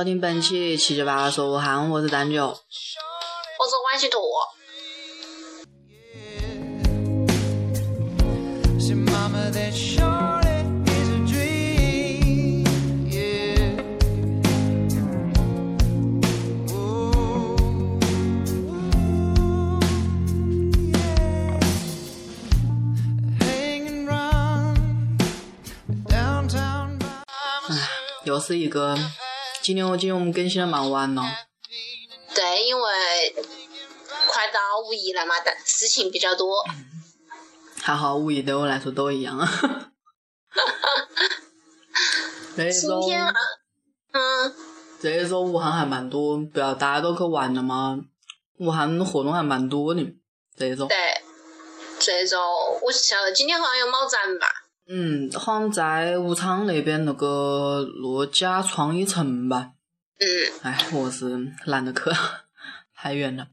[0.00, 2.56] 收听本期七七八八说武汉，我是丹九，我是
[3.92, 4.18] 万西坨。
[28.24, 28.96] 又是一个，
[29.62, 31.22] 今天我今天我们更新的蛮晚了。
[32.34, 33.34] 对，因为
[34.28, 36.64] 快到五一了嘛，但事情比较多。
[37.82, 39.92] 还好五一对我来说都一样啊。
[42.56, 43.32] 今天啊，
[44.12, 44.54] 嗯。
[45.00, 47.98] 这一周武汉还蛮多，不要大家都去玩了嘛。
[48.58, 50.02] 武汉活动还蛮多的，
[50.56, 50.86] 这一周。
[50.86, 50.96] 对，
[51.98, 52.38] 这一周
[52.82, 54.46] 我晓得今天好像有猫展吧。
[54.92, 59.70] 嗯，好像在武昌那边那个陆家创意城吧。
[60.18, 60.26] 嗯。
[60.62, 62.10] 哎，我是懒得去，
[62.92, 63.46] 太远了。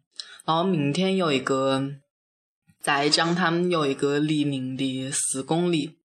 [0.45, 1.91] 然后明天有一个
[2.81, 5.99] 在江滩有一个黎明的四公里，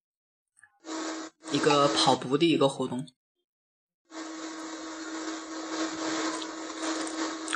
[1.51, 3.07] 一个跑步的一个活动。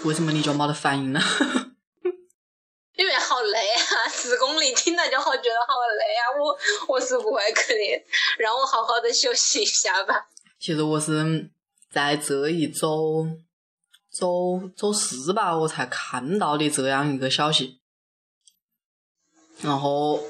[0.04, 1.20] 为什么你就没得反应呢？
[4.26, 8.04] 十，公里听了就好觉得好累啊，我我是不会去的，
[8.38, 10.28] 让我好好的休息一下吧。
[10.58, 11.48] 其实我是
[11.90, 13.26] 在这一周
[14.12, 17.80] 周周四吧，我才看到的这样一个消息，
[19.62, 20.20] 然后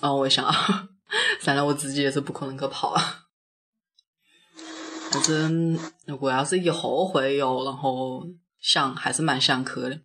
[0.00, 0.52] 然后我想，
[1.40, 3.24] 算了，我自己也是不可能去跑啊。
[5.10, 5.48] 但是
[6.06, 8.26] 如果要是以后会有，然后
[8.60, 10.00] 想还是蛮想去的。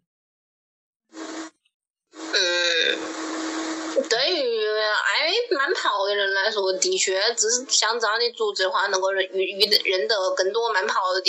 [5.55, 11.21] 慢跑的人来说，的确，只是像这样的组织的话，能够认遇遇认得更多慢跑的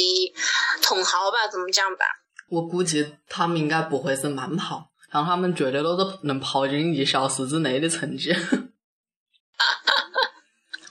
[0.80, 1.48] 同好吧？
[1.50, 2.04] 怎么讲吧？
[2.48, 8.32] 我估计他们应该不会是慢跑，像他们绝对都是能跑进一小时之内的成绩。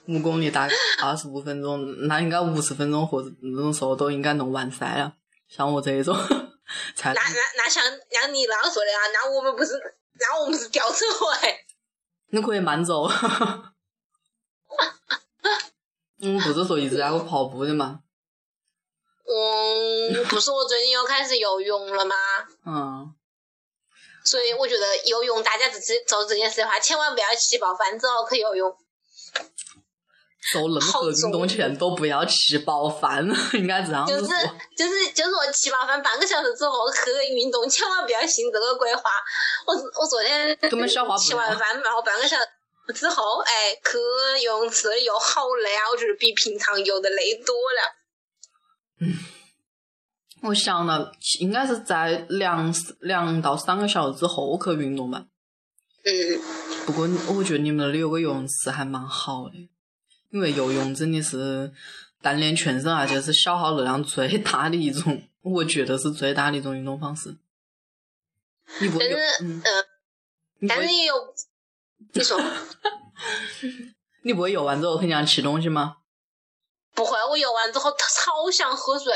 [0.07, 5.13] 五公里大概二十五分钟，那应该五十分钟或者那种时候都应该能完赛了。
[5.47, 6.13] 像我这一种，
[6.95, 7.81] 才那那那像
[8.11, 8.99] 像你那样说的啊？
[9.13, 9.71] 那我们不是
[10.19, 11.65] 那我们是吊车尾。
[12.33, 13.03] 你可以慢走，
[16.19, 17.99] 嗯，不是说一直在我跑步的吗？
[19.23, 22.15] 嗯，不是我最近又开始游泳了吗？
[22.65, 23.13] 嗯，
[24.25, 28.75] 所以我觉得游泳，大家自己做这件事的话，千万不要吃饱饭之后去游泳。
[30.51, 34.29] 做任何运动前都不要吃饱饭， 应该这样子就是
[34.75, 39.03] 就是就是说吃饱饭半个小时之后去运动，千万不要信这个鬼话。
[39.65, 43.97] 我我昨天吃完饭然后半个小时之后，哎，去
[44.43, 45.89] 游泳池游好累啊！
[45.91, 47.95] 我觉得比平常游的累多了。
[48.99, 49.15] 嗯，
[50.49, 55.25] 我想了，应该是在两两到三个小时之后去运动吧。
[56.03, 56.41] 嗯。
[56.85, 59.69] 不过我觉得你们那里有个游泳池还蛮好的。
[60.33, 61.71] 因为游泳真的是
[62.19, 67.37] 锻炼全身，而且是消耗热量最大的一种，我觉得是最大的一种运动方式。
[68.65, 69.61] 但是，嗯，
[70.67, 71.35] 但是也有，
[72.13, 72.41] 你说，
[74.25, 75.97] 你不会游完之后很想吃东西吗？
[76.95, 79.13] 不会，我游完之后超想喝水，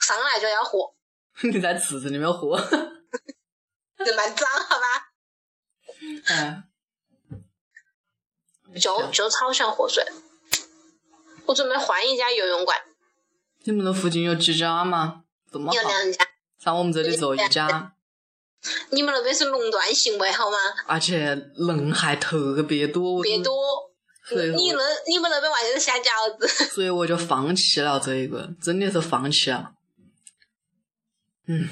[0.00, 0.94] 上来就要喝。
[1.48, 2.56] 你在池子里面喝？
[4.04, 4.84] 这蛮脏，好吧？
[6.26, 6.64] 嗯。
[8.80, 10.04] 就就超想喝水，
[11.46, 12.78] 我准备换一家游泳馆。
[13.64, 15.22] 你们那附近有几家吗？
[15.50, 15.74] 这么好。
[15.74, 16.26] 有两家。
[16.58, 17.92] 像我们这里只有一家。
[18.90, 20.56] 你们那边是垄断行为好吗？
[20.86, 21.18] 而且
[21.56, 23.22] 人还特别多。
[23.22, 23.54] 别多。
[24.30, 26.48] 你那你们那边完全是下饺子。
[26.72, 29.72] 所以我就放弃了这一个，真的是放弃了。
[31.46, 31.68] 嗯，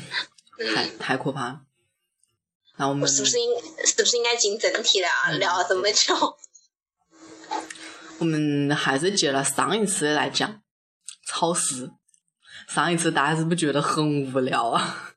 [0.75, 1.63] 太太可怕。
[2.77, 3.51] 那我们是不是应
[3.87, 5.09] 是不是应该进正题了？
[5.39, 6.15] 聊了这么久。
[8.23, 10.63] 我们还是接了上一次来讲
[11.27, 11.91] 超市。
[12.69, 15.17] 上一次大家是不是觉得很无聊啊？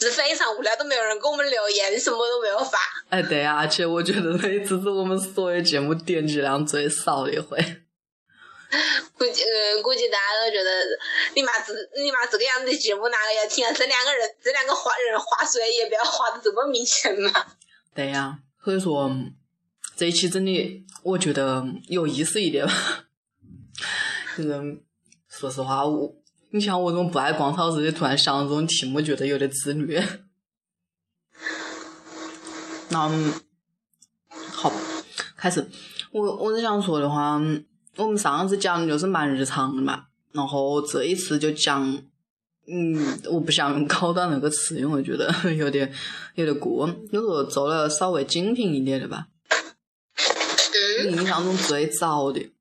[0.00, 2.78] 是非常无聊，都没有人给我们留言，什么都没有发。
[3.10, 7.56] 哎，对啊，而且我觉得那一次是我们所有节目点击量最少的一回。
[9.16, 10.70] 估计，嗯，估计大家都觉得
[11.36, 11.72] 你妈这，
[12.02, 13.72] 你妈这个样子的节目哪个要听啊？
[13.72, 17.30] 这两个人，这两个话人话水也不要话的这么明显嘛。
[17.94, 19.08] 对呀，所以说。
[20.00, 22.72] 这一期真的，我觉得有意思一点吧。
[24.34, 24.78] 就是
[25.28, 26.16] 说实话，我
[26.52, 30.02] 你像我这种不爱逛超市的，突然想这种题目，觉得有点自虐。
[32.88, 33.10] 那
[34.30, 34.72] 好，
[35.36, 35.68] 开始。
[36.12, 37.38] 我我是想说的话，
[37.96, 42.02] 我们上次讲的就是蛮日常的嘛，然后这一次就讲，
[42.66, 45.92] 嗯，我不想用高端那个词，因为我觉得有点
[46.36, 49.26] 有点过，就说做了稍微精品一点的吧。
[51.04, 52.52] 你印象中最早的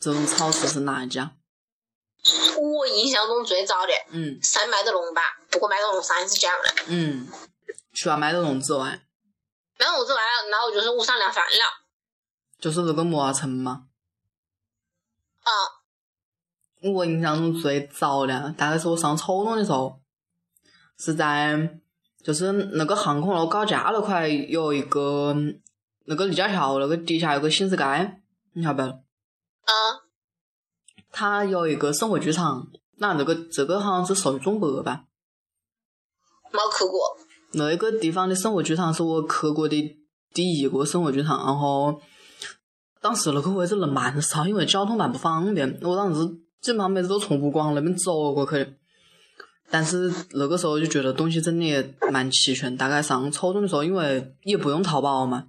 [0.00, 1.36] 这种超市是哪一家？
[2.60, 5.22] 我印象中最早的，嗯，是麦德龙吧？
[5.50, 6.84] 不过麦德龙三是这样的。
[6.86, 7.28] 嗯，
[7.92, 9.02] 除了麦德龙之外，
[9.78, 11.86] 麦德龙之外，然后就是无上量饭了。
[12.60, 13.86] 就是那个摩尔城吗？
[15.42, 15.50] 啊。
[16.82, 20.00] 我印象中最早的，大概是我上初中的时候，
[20.98, 21.80] 是在
[22.24, 25.34] 就是那个航空路高架那块有一个
[26.04, 27.84] 那个立交桥那个底下有个新世界，
[28.52, 28.82] 你晓不？
[28.82, 28.96] 啊。
[31.10, 35.04] 它有一个生活剧场，那这个这个好像是属于中国吧？
[36.50, 37.00] 没去过。
[37.52, 39.96] 那个地方的生活剧场是我去过的
[40.32, 42.00] 第一个生活剧场，然后
[43.00, 45.78] 当时那个位置人蛮少，因为交通蛮不方便。
[45.82, 46.26] 我当时
[46.62, 48.72] 基本上每次都从武广那边走过去的。
[49.70, 52.74] 但是那个时候就觉得东西真的蛮齐全。
[52.76, 55.48] 大概上初中的时候，因为也不用淘宝嘛，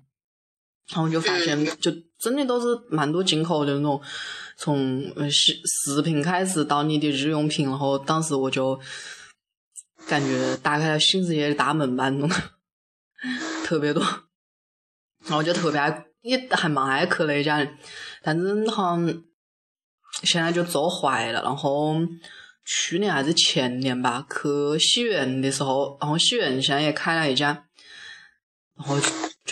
[0.94, 4.01] 然后就发现就真的都是蛮多进口的那种。
[4.56, 5.01] 从
[5.31, 8.80] 食食品开始到你的日用品，然后当时我就
[10.07, 12.30] 感觉打开了新世界的大门吧，那种
[13.66, 14.04] 特别多，
[15.25, 17.68] 然后就特别爱，也还蛮爱去那家的，
[18.22, 19.24] 但是好像
[20.22, 21.42] 现在就做坏了。
[21.42, 21.95] 然后
[22.63, 27.66] 去年还是前年吧，去西苑的时候，然后西苑现在也开了一家，
[28.78, 28.95] 然后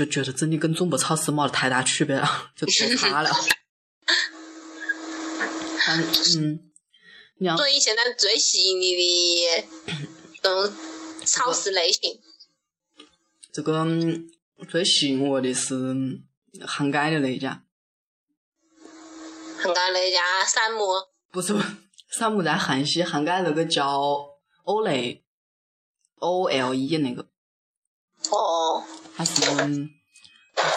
[0.03, 3.29] 就觉得真的跟中国超市没得太大区别了，就做差了。
[6.37, 6.71] 嗯，
[7.57, 8.95] 所以现在最吸引你
[10.41, 10.73] 的嗯
[11.25, 12.19] 超市类型，
[13.51, 13.85] 这个
[14.67, 15.95] 最吸引我的是
[16.65, 17.63] 汉街的那一家。
[19.57, 21.07] 汉街那家散木？
[21.31, 21.53] 不是，
[22.09, 25.23] 散木在汉西，汉街那个叫欧蕾
[26.19, 27.27] ，O L E 那个。
[28.31, 28.83] 哦。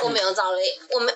[0.02, 1.12] 我没有找雷，我没。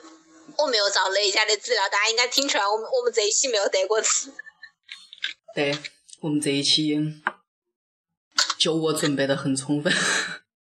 [0.57, 4.33] 我没有找那家的资料，大家应该听出来，我们我们这一期没有得过词。
[5.55, 5.79] 对，
[6.21, 6.99] 我们这一期
[8.59, 9.93] 就我准备的很充分。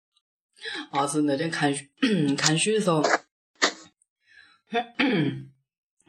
[0.92, 1.74] 啊是那天看
[2.38, 3.02] 看书的时候，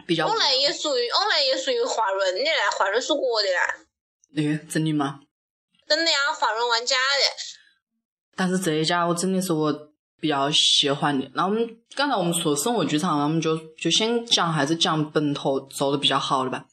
[0.06, 0.28] 比较。
[0.28, 3.58] 我那也属于，我那也属于华润的嘞，华润是我的嘞。
[4.36, 5.20] 对，真的吗？
[5.90, 7.24] 真的呀，华润万家的。
[8.36, 9.93] 但是这一家我真的是我。
[10.24, 16.66] 比较喜欢的，那我们刚才我们说生活剧场，那我们就就先讲还是讲本土做的比较好的吧。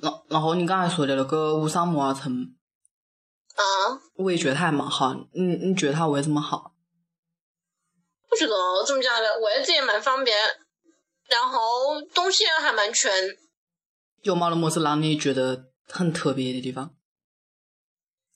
[0.00, 2.56] 然然后你刚才说的那个五上摩尔城，
[3.54, 3.62] 啊，
[4.16, 5.14] 我也觉得它还蛮好。
[5.32, 6.74] 你你觉得它为什么好？
[8.28, 8.52] 不觉得
[8.84, 9.28] 怎么讲呢？
[9.40, 10.36] 位置也蛮方便，
[11.28, 13.12] 然后东西也还蛮全。
[14.22, 16.96] 有冇那么是让你觉得很特别的地方？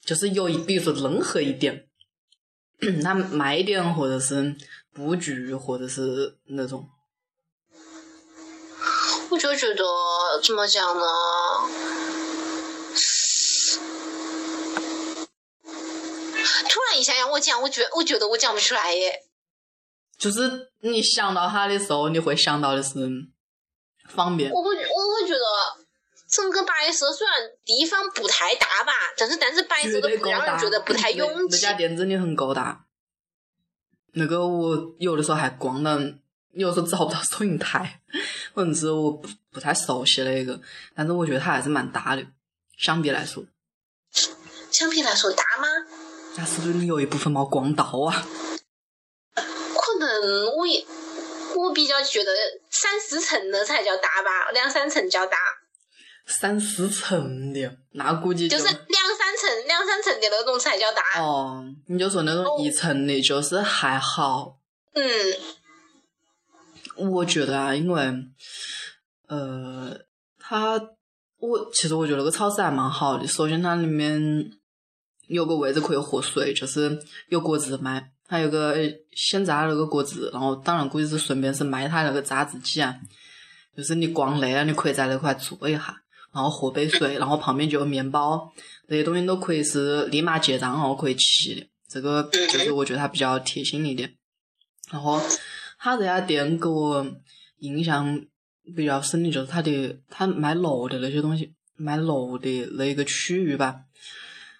[0.04, 1.88] 就是有一，比如说任何一点。
[3.02, 4.54] 他卖点，或者是
[4.92, 6.88] 布局，或者是那种，
[9.30, 9.84] 我就觉得
[10.42, 11.02] 怎么讲呢？
[16.68, 19.20] 突然一下让我讲，我觉我觉得我讲不出来耶。
[20.18, 22.90] 就是你想到他的时候，你会想到的是
[24.08, 24.50] 方便。
[24.52, 24.74] 我不，我。
[26.34, 31.56] 整个白色虽然地方不太大吧，但是但是白色的不让人觉得不太拥 挤。
[31.56, 32.86] 那家店真的很高大，
[34.14, 36.00] 那个我有的时候还逛了，
[36.52, 38.00] 有时候找不到 收银台，
[38.54, 40.60] 可能是我不不太熟悉那个，
[40.96, 42.26] 但是我觉得它还是蛮大的，
[42.78, 43.44] 相比来说。
[44.72, 45.68] 相比来说大吗？
[46.36, 48.26] 那是不是你有一部分没逛到啊？
[49.34, 50.84] 可能我也
[51.54, 52.32] 我比较觉得
[52.70, 55.38] 三四层的才叫大吧，两三层叫大。
[56.26, 61.20] 三四层的，那估计就是两三层、两三层的那种才叫大。
[61.22, 64.58] 哦，你就说那种一层的，就是还好。
[64.94, 65.04] 嗯，
[67.12, 68.14] 我觉得啊，因为，
[69.26, 69.98] 呃，
[70.38, 70.80] 它，
[71.38, 73.26] 我其实我觉得那个超市还蛮好的。
[73.26, 74.50] 首先，它里面
[75.26, 78.74] 有个位置可以喝水，就是有果汁卖，还有个
[79.12, 80.30] 现榨那个果汁。
[80.32, 82.96] 然后，当然估计是顺便是卖它那个榨汁机啊，
[83.76, 86.00] 就是你逛累了，你可以在那块坐一下。
[86.34, 88.52] 然后喝杯水，然后旁边就有面包，
[88.88, 91.66] 这些东西都可以是立马结账，然后可以吃的。
[91.88, 94.12] 这个就是我觉得它比较贴心一点。
[94.90, 95.20] 然后
[95.78, 97.06] 他这家店给我
[97.58, 98.20] 印象
[98.76, 103.82] 比较深的就是他的他卖肉的那些东西，卖肉的那一个区域吧，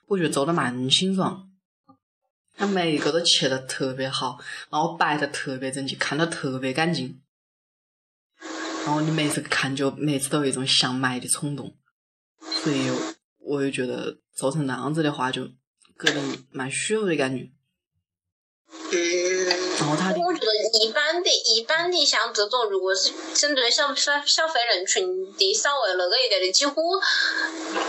[0.07, 1.50] 我觉得做的蛮清爽。
[2.57, 4.38] 他每一个都切的特别好，
[4.71, 7.21] 然后摆的特别整齐，看的特别干净。
[8.85, 11.75] 然后你每次看就每次都有一种想买的冲动，
[12.41, 12.91] 所以
[13.38, 15.43] 我就觉得做成那样子的话，就
[15.99, 17.50] 给人蛮舒服的感觉。
[18.91, 19.47] 嗯，
[19.79, 26.83] 然后他的，我觉得一般的、一般的像这种，如果是针对消消消费人群的稍微那个一点的，几乎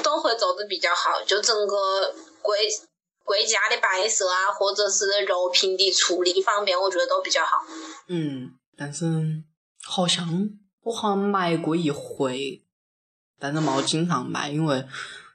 [0.04, 1.22] 都会做的比较好。
[1.26, 2.70] 就整个柜
[3.24, 7.58] 柜架的摆设啊，或者是肉品的处理方面，我觉得都比较好。
[8.08, 9.06] 嗯，但是
[9.84, 10.28] 好像
[10.86, 12.62] 我好像买过一回，
[13.40, 14.86] 但是没经常买，因为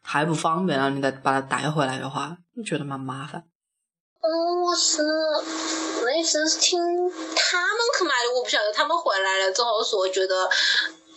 [0.04, 0.88] 太不方便了。
[0.90, 3.42] 你再把它带回来的话，你觉得蛮麻烦。
[4.22, 5.02] 嗯我是
[6.04, 10.48] 那次是听他们去买的，我不晓得他们回来了之后说觉得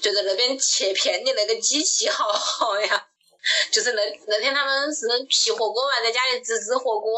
[0.02, 3.06] 觉得那边切片的那个机器好好呀，
[3.72, 7.14] 就是那那天他们是皮火锅嘛，在家里自制火锅，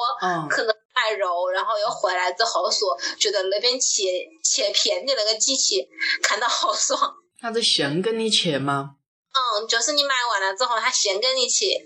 [0.50, 4.04] 可能买肉，然后又回来之后说觉得那边切
[4.44, 5.88] 切片的那个机器
[6.24, 7.14] 看到好爽。
[7.40, 8.96] 他是现给你切吗？
[9.34, 11.84] 嗯，就是你买完了之后，他现给你切。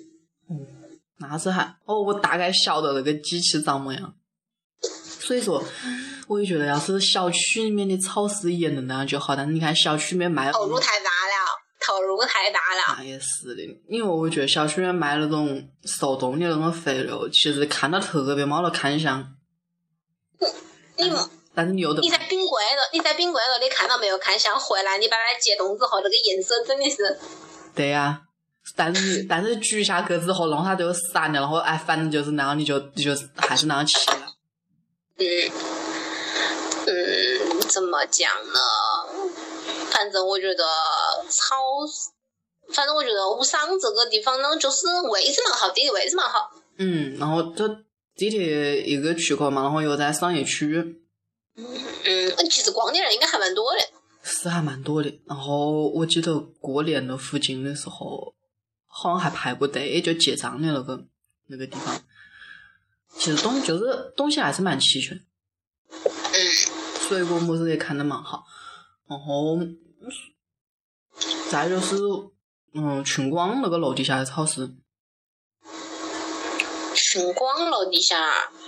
[1.22, 4.14] 那是还哦，我大概晓得那个机器长么样。
[5.20, 5.62] 所以说，
[6.28, 9.36] 我就觉得要是小区里面的超市也能那样就好。
[9.36, 11.39] 但是你看小区里面卖投入太大了，
[11.80, 12.96] 投入太大了。
[12.98, 19.36] 那也是的，因为我觉得小区里面卖那种速冻的那种肥肉，其实看到特别没得看相。
[20.98, 21.12] 你
[21.56, 24.60] 但是你又你在冰柜了，你在冰柜了，你看到没有看相？
[24.60, 27.18] 回来你把它解冻之后，那个颜色真的是。
[27.74, 28.22] 对呀。
[28.76, 34.28] 但是 但是煮下去之后，弄它就散了，然后哎，反正就是那样，你就你就还是那样吃了。
[35.18, 35.26] 嗯
[36.86, 38.60] 嗯，怎么讲呢？
[39.92, 40.64] 反正我觉得
[41.30, 41.56] 超，
[42.74, 46.52] 反正我觉得武商这个地方呢，就是位置蛮好，地理位置蛮好。
[46.78, 47.68] 嗯，然后它
[48.16, 51.04] 地铁一个出口嘛，然后又在商业区。
[51.56, 53.80] 嗯，其实逛的人应该还蛮多的。
[54.24, 58.34] 是还蛮多的，然后我记得过年的附近的时候。
[58.92, 61.00] 好像还排过队，就结账的那个
[61.46, 62.02] 那个地方。
[63.16, 65.16] 其实东就是东西还是蛮齐全，
[65.90, 66.36] 嗯
[67.08, 68.44] 水果么子也看得蛮好。
[69.10, 69.58] 然后
[71.50, 71.98] 再就是
[72.74, 74.76] 嗯，群光那个楼底下的超市。
[76.94, 78.16] 群光楼底下。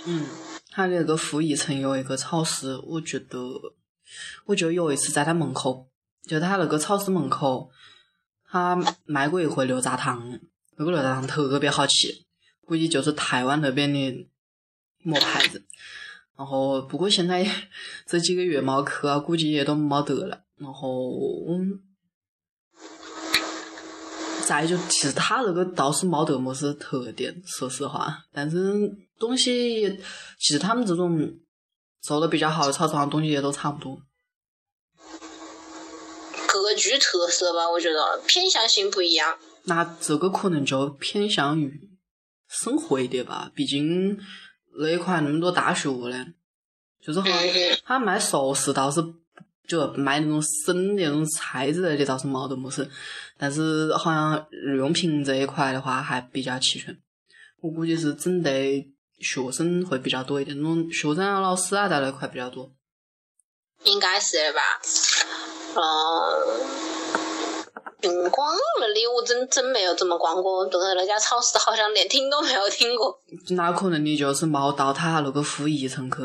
[0.04, 0.26] 嗯，
[0.70, 3.38] 它的那个负一层有一个超市，我觉得，
[4.46, 5.88] 我就有一次在它门口，
[6.26, 7.70] 就它那个超市门口。
[8.50, 10.38] 它卖过一回牛轧糖，
[10.76, 12.24] 那个牛轧糖特别好吃，
[12.66, 14.28] 估计就是台湾那边的
[15.04, 15.64] 么牌子。
[16.36, 17.46] 然后不过现在
[18.06, 20.42] 这几个月没去啊，估计也都没得了。
[20.56, 21.10] 然后
[21.48, 21.80] 嗯
[24.46, 28.24] 再就其实他那个倒是没得么子特点，说实话。
[28.32, 28.72] 但是
[29.18, 29.88] 东西
[30.38, 31.32] 其实他们这种
[32.00, 34.00] 做的比较好的超市上东西也都差不多。
[36.48, 39.38] 各具特色吧，我觉得偏向性不一样。
[39.64, 41.90] 那这个可能就偏向于
[42.48, 44.18] 生活一点吧，毕竟
[44.78, 46.26] 那一块那么多大学呢，
[47.00, 47.38] 就是好像
[47.84, 49.02] 他卖熟食倒是
[49.66, 52.88] 就卖那种生的那种菜之类的倒是没得么事，
[53.38, 56.98] 但是好像日用品这一块的话还比较齐全。
[57.60, 62.72] 我估计是针对学生会比较多一点，那种学生啊、老师啊在那块比较多。
[63.84, 64.60] 应该是的吧。
[65.74, 66.91] 嗯，
[68.02, 73.18] 云光那里我真真没有怎么逛过，对那家超市好像连听都没有听过。
[73.50, 76.16] 那可能你就是没到他那个负一层去。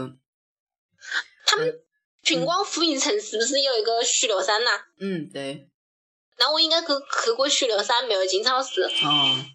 [1.46, 1.74] 他们
[2.24, 4.70] 群光负一层是不是有一个许留山呐？
[5.00, 5.70] 嗯，对。
[6.40, 6.88] 那我应该去
[7.24, 8.84] 去过许留山，没有进超市。
[8.84, 9.46] 哦。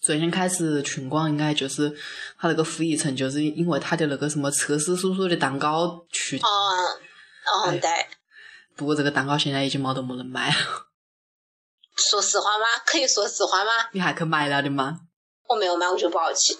[0.00, 1.90] 最先开始群光应该就是
[2.38, 6.38] 他那个负一层，就是因为他的那个什么测试叔叔的蛋糕去。
[6.38, 6.48] 哦，
[7.64, 7.88] 哦，对。
[8.76, 10.56] 不过这个蛋糕现在已经没得么人卖了。
[11.96, 12.64] 说实话吗？
[12.86, 13.70] 可以说实话吗？
[13.92, 15.00] 你还去买了的吗？
[15.48, 16.56] 我没有买，我觉得不好吃。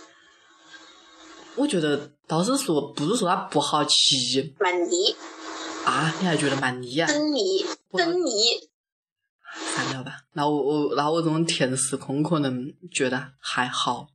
[1.57, 3.95] 我觉得倒是说，不是说它不好吃。
[4.59, 5.17] 蛮腻。
[5.85, 6.15] 啊？
[6.21, 7.07] 你还觉得蛮腻啊？
[7.07, 8.69] 真腻，真腻。
[9.75, 14.09] 算了吧，那我我那我这种甜食控可能觉得还好。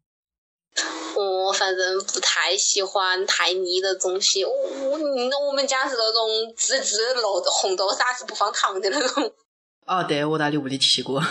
[1.15, 4.43] 我反正不太喜欢太腻的东西。
[4.45, 9.33] 我我我们家是那种自制豆红豆沙是不放糖的那种。
[9.89, 11.19] 哦，对，我在你屋里吃过。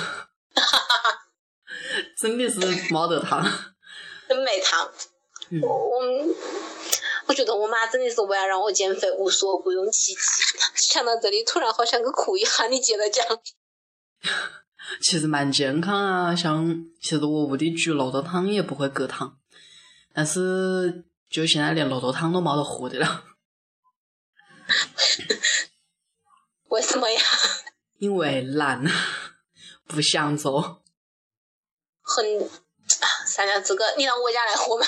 [2.21, 2.59] 真的是
[2.93, 3.41] 没得糖。
[4.29, 4.91] 真没糖。
[5.62, 6.00] 我我
[7.27, 10.19] 我觉得我妈真的是为了让我减肥无所不用其极。
[10.75, 12.67] 想到这里，突然好想去哭一下。
[12.67, 13.25] 你接着讲。
[15.00, 19.38] 其实蛮健康啊，像其实我屋里煮绿豆汤也不会隔糖。
[20.12, 23.23] 但是，就现在连绿豆汤都没得喝的了。
[26.71, 27.21] 为什么呀？
[27.99, 28.85] 因为懒，
[29.87, 30.83] 不想做。
[32.00, 32.25] 很，
[33.26, 34.87] 三家这个，你让我家来喝吗？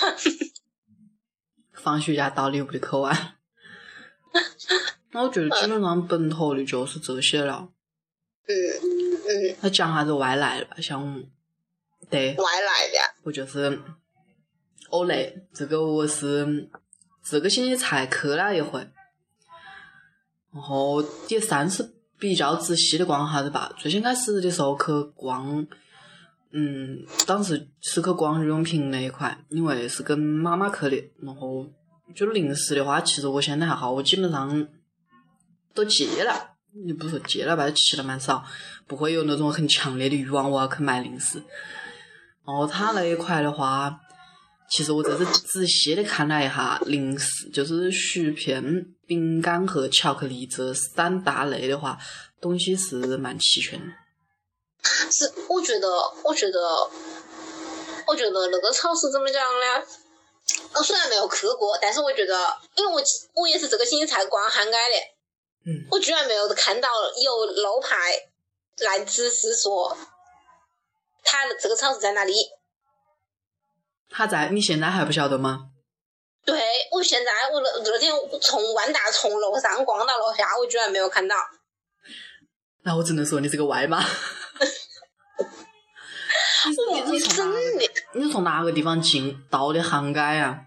[1.75, 3.37] 放学家到你屋里去玩。
[5.11, 7.69] 那我觉得 基本上本土的就是这些了。
[8.47, 8.55] 嗯
[9.27, 9.57] 嗯。
[9.61, 11.25] 那讲下子外来的吧，像，
[12.09, 12.35] 对。
[12.37, 13.15] 外来的。
[13.25, 13.81] 我就是，
[14.91, 16.71] 欧蕾，这个我是
[17.25, 18.81] 这个星期才去了一回，
[20.53, 23.73] 然后也算是比较仔细的逛下子吧。
[23.79, 24.85] 最先开始的时候去
[25.17, 25.67] 逛。
[26.53, 26.99] 嗯，
[27.29, 30.97] 当时是去逛日用品那一块，因为是跟妈妈去的。
[31.23, 31.65] 然后
[32.15, 34.69] 就零食的话，其实我现在还好，我基本上
[35.73, 36.33] 都戒了。
[36.85, 38.45] 你不说戒了吧，吃的蛮少，
[38.87, 41.39] 不会有那种很强烈的欲望我要去买零食。
[42.45, 44.01] 然后他那一块的话，
[44.71, 48.63] 其实我这是仔细的看了一下，零食就是薯片、
[49.05, 51.99] 饼干和巧克力这三大类的话，
[52.41, 53.87] 东西是蛮齐全的。
[55.11, 55.89] 是，我觉得，
[56.23, 56.61] 我觉得，
[58.07, 59.85] 我觉得那个超市怎么讲呢？
[60.75, 63.03] 我虽然没有去过，但是我觉得，因为我
[63.35, 66.89] 我也是这个星期才逛汉街的，嗯，我居然没有看到
[67.21, 67.97] 有路牌
[68.79, 69.97] 来指示说，
[71.25, 72.33] 他这个超市在哪里？
[74.11, 74.49] 他在？
[74.51, 75.69] 你现在还不晓得吗？
[76.45, 76.61] 对，
[76.93, 81.37] 我现在我那那天从万达从楼上逛到楼下，我居然没有看到。
[82.83, 84.03] 那我只能说你是个外码。
[86.93, 87.59] 你你从哪
[88.15, 90.61] 你从哪个地方进到的杭街啊？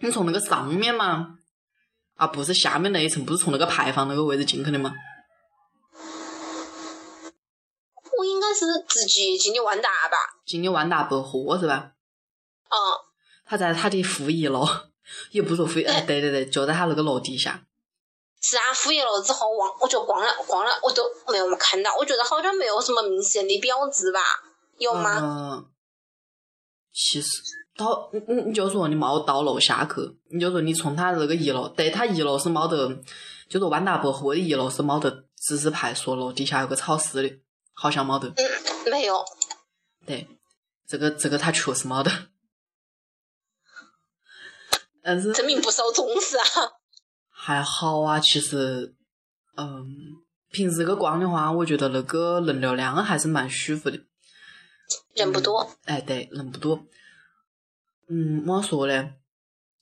[0.00, 1.38] 你从那个上面吗？
[2.16, 4.92] 啊，不是下面那一层，不是从那个牌坊那个位置进去的吗？
[8.18, 10.16] 我应该是直接进的万达吧？
[10.46, 11.92] 进的万达百货是吧？
[12.72, 13.12] 嗯。
[13.44, 14.66] 他在他的负一楼，
[15.32, 17.64] 也不说负，哎，对对对，就在他那个楼底下。
[18.40, 24.20] 是啊，负一楼之后，往我就逛了逛了，我都没有看到，我觉得好像没有什么明显的标志吧。
[24.78, 25.18] 有吗？
[25.22, 25.66] 嗯，
[26.92, 27.28] 其实
[27.76, 32.88] 到你你你就说你没到楼下去，你就说你从他那个一楼，对他一楼是没得，
[33.48, 37.36] 就是万达百货的一楼是没得指示牌说楼底下有个超市的，
[37.74, 38.28] 好像没得。
[38.28, 39.24] 嗯，没有。
[40.04, 40.26] 对，
[40.88, 42.10] 这个这个他确实没得。
[45.02, 46.44] 但是证明不受重视啊。
[47.30, 48.94] 还好啊，其实，
[49.56, 49.86] 嗯，
[50.50, 53.98] 平时去逛的话，我觉得那个人流量还是蛮舒服的。
[55.14, 56.80] 人不多，哎，对，人不多。
[58.08, 59.10] 嗯，么说呢？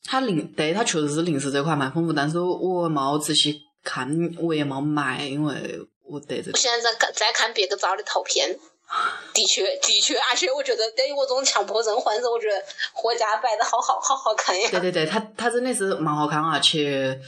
[0.05, 6.53] 他零，对他确实是零食这块蛮丰富，但是我冇仔细看，我也没买，因为我对这个。
[6.53, 8.59] 我现在在看，在看别个照的图片，
[9.33, 12.57] 的确，的确，而且我觉得对于我这种强迫症患者，我觉得
[12.93, 14.69] 货架摆的好好，好好看呀。
[14.71, 17.21] 对对对，他他真的是蛮好看，而且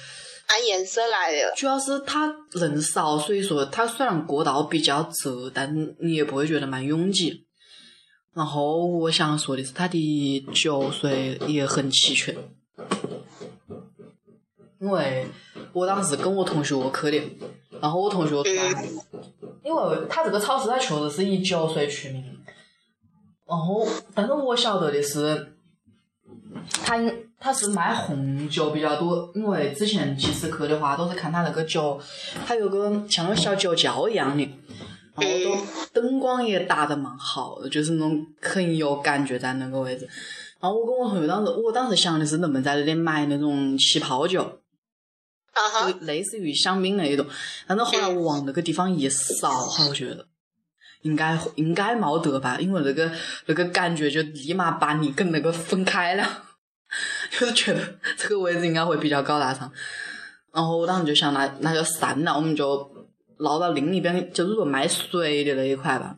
[0.48, 1.53] 按颜色来的。
[1.57, 7.46] 主要是它人少，所以说它虽然过道比较窄，但你也不会觉得蛮拥挤。
[8.35, 12.35] 然后我想说的是，它的酒水也很齐全，
[14.81, 15.29] 因为
[15.72, 17.22] 我当时跟我同学去的，
[17.80, 18.44] 然后我同学说，
[19.64, 22.24] 因为他这个超市它确实是以酒水出名，
[23.46, 25.54] 然后但是我晓得的是，
[26.85, 26.96] 他
[27.38, 32.00] 他是卖红酒比较多，因为之前其实去的话都是看他那个酒，
[32.46, 34.48] 它有个像个小酒窖一样的。
[35.14, 40.08] 然后都灯光也打得蛮好的，就是那种很有感觉在那个位置。
[40.58, 44.61] 然后我跟我同学当时，我当时想的是能不能在那里买那种气泡酒，
[45.55, 47.27] 就类似于香槟那一种。
[47.67, 50.27] 但是后来我往那个地方一扫，哈我觉得
[51.03, 53.12] 应该应该没得吧，因为那个
[53.47, 56.45] 那个感觉就立马把你跟那个分开了，
[57.38, 57.81] 就是觉得
[58.17, 59.73] 这个位置应该会比较高大上。
[60.53, 62.91] 然后我当时就想，那那就散了，我们就。
[63.38, 66.17] 绕到另一边，就是说卖水的那一块吧。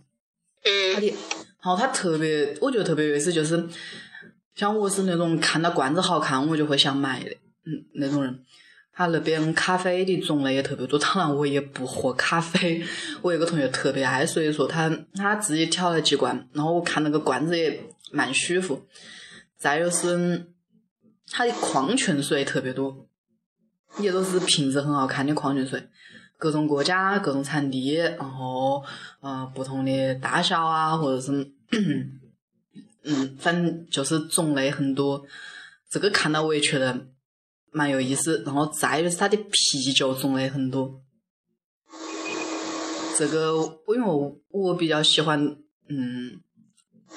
[0.62, 0.94] 嗯。
[0.94, 1.16] 它的，然
[1.62, 3.66] 后他特别，我觉得特别有意思，就是
[4.55, 7.31] 像我是那种看到罐子好看，我就会想买的，
[7.64, 8.44] 嗯，那种人。
[8.94, 12.85] 他那边咖啡的种类也特别多，当然我也不喝咖啡。
[13.22, 17.80] 我有个同学特别爱，所以说他他自己挑了几罐，然后我看那个罐子也
[18.12, 18.87] 蛮舒服。
[19.57, 20.46] 再就是
[21.30, 23.09] 它的矿泉水特别多，
[23.98, 25.88] 也都是瓶子很好看的矿泉水。
[26.37, 28.85] 各种国家、各种产地，然后，
[29.22, 31.52] 嗯，不同的大小啊，或者是，
[33.04, 35.24] 嗯，反正就是种类很多。
[35.88, 37.07] 这个看到我也觉得
[37.74, 38.42] 蛮有意思。
[38.46, 41.02] 然后再就是它的啤酒种类很多。
[43.18, 43.54] 这个
[43.87, 45.38] 我因为我比较喜欢，
[45.88, 46.40] 嗯，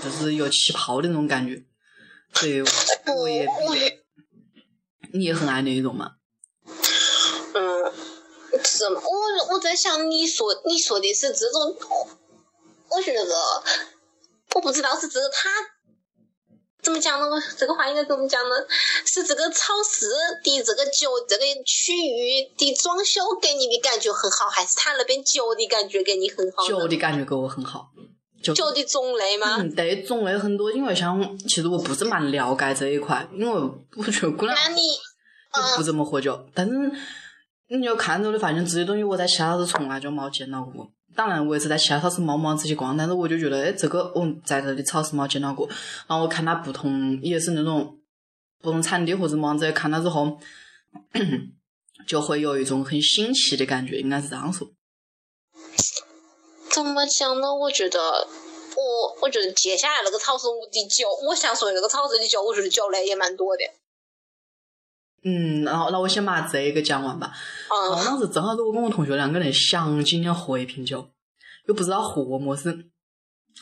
[0.03, 1.63] 就是有气泡的那种感觉，
[2.33, 2.61] 所以
[3.19, 3.47] 我也。
[5.13, 6.11] 你也很爱那一种嘛？
[7.53, 7.93] 嗯。
[8.63, 8.99] 什么？
[8.99, 11.77] 我我在想，你说你说的是这种，
[12.89, 13.23] 我觉得
[14.55, 15.49] 我不知道是这个他
[16.87, 17.25] 怎么讲呢？
[17.57, 18.55] 这个话应该怎么讲呢？
[19.05, 20.07] 是这个超市
[20.41, 26.65] 的这个酒这个区域的装修给你的感觉很好，还是他那边酒的感觉给你很好？
[26.65, 27.89] 酒的感觉给我很好。
[28.41, 29.57] 酒的种类吗？
[29.59, 30.71] 嗯，对，种类很多。
[30.71, 34.57] 因为像其实我不是蛮了解这一块，因为我觉得姑娘
[35.75, 36.73] 不怎么喝酒，但是。
[37.69, 40.89] 你就看着的发现这些东西我在其他超市从来就没见到过。
[41.17, 45.67] 当然，我也是在其他超市猫猫仔细逛，但是我就觉得，哎，这个我在这里超市没见到过。
[46.05, 47.97] 然后我看它不同，也是那种
[48.61, 50.37] 不同产地或者么子，看了之后，
[52.05, 54.69] 就会有一种很新奇的感觉，应该是这样说。
[56.69, 57.51] 怎么讲呢？
[57.51, 57.99] 我觉得，
[58.75, 63.63] 我我觉得接下来那个超市的酒，我想说那个超市的酒，我觉得酒类也蛮多的。
[65.23, 67.33] 嗯，然后那我先把这个讲完吧。
[67.89, 71.09] 然后当时正好是我跟我同学两个人想今天喝一瓶酒，
[71.67, 72.85] 又不知道喝么事，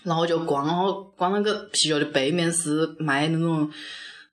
[0.04, 3.72] 然后就逛，然后光那个啤酒的背面是卖那种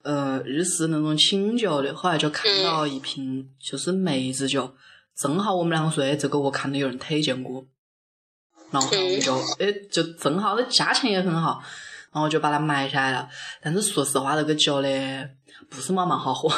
[0.03, 4.75] 呃日式那种清酒的，后来就看到一瓶就是梅子酒，
[5.17, 7.65] 正好我们两个说，哎，这个我看到有人推荐过，
[8.71, 11.63] 然后我们就哎就正好这价钱也很好，
[12.13, 13.29] 然后就把它买下来了。
[13.63, 15.37] 但是说实话，这个酒嘞。
[15.71, 16.49] 不是妈妈好喝，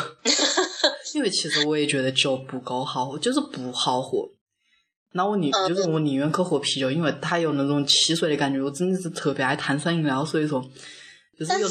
[1.15, 4.29] 因为其实我也觉得酒不够好，就是不好喝。
[5.13, 8.61] 那我宁就是我宁愿去喝啤酒，因为它有那种汽水的感觉。
[8.61, 10.61] 我真的是特别爱碳酸饮料，所以说
[11.39, 11.69] 就是有。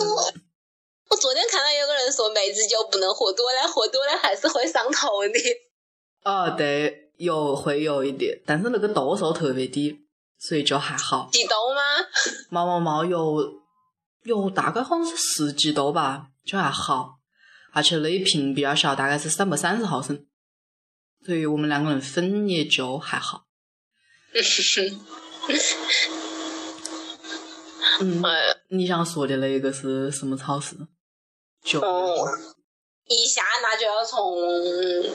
[1.09, 5.39] 我昨天看到有个人说梅子酒不能喝多了，喝多了还是会上头的。
[6.23, 10.07] 啊，对，有会有一点，但是那个度数特别低，
[10.39, 11.29] 所以就还好。
[11.31, 11.81] 几度吗？
[12.49, 13.43] 毛毛毛有
[14.23, 17.19] 有大概好像是十几度吧，就还好。
[17.73, 20.25] 而且那一瓶比较小，大概是三百三十毫升，
[21.25, 23.45] 所以我们两个人分也就还好。
[27.99, 28.23] 嗯，
[28.69, 30.75] 你想说的那个是什么超市？
[31.63, 31.79] 就
[33.07, 34.37] 一下那就要从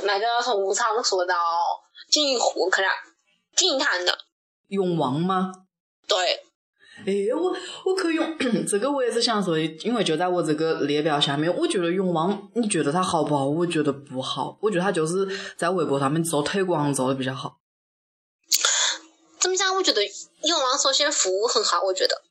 [0.04, 1.34] 那就要从武昌说到
[2.10, 2.88] 锦银湖去了，
[3.56, 4.18] 锦银潭的。
[4.68, 5.52] 永旺吗？
[6.06, 6.44] 对。
[7.06, 13.46] 哎，我我可以用这个，我也是想说的，因为就在我这个列表下面，我觉得永旺，你觉得它好不好？
[13.46, 17.60] 我觉得不好，我觉得它就是在微博上面做推广做的比较好。
[19.38, 19.74] 怎么讲？
[19.76, 22.22] 我觉得永旺首先服务很好，我觉得。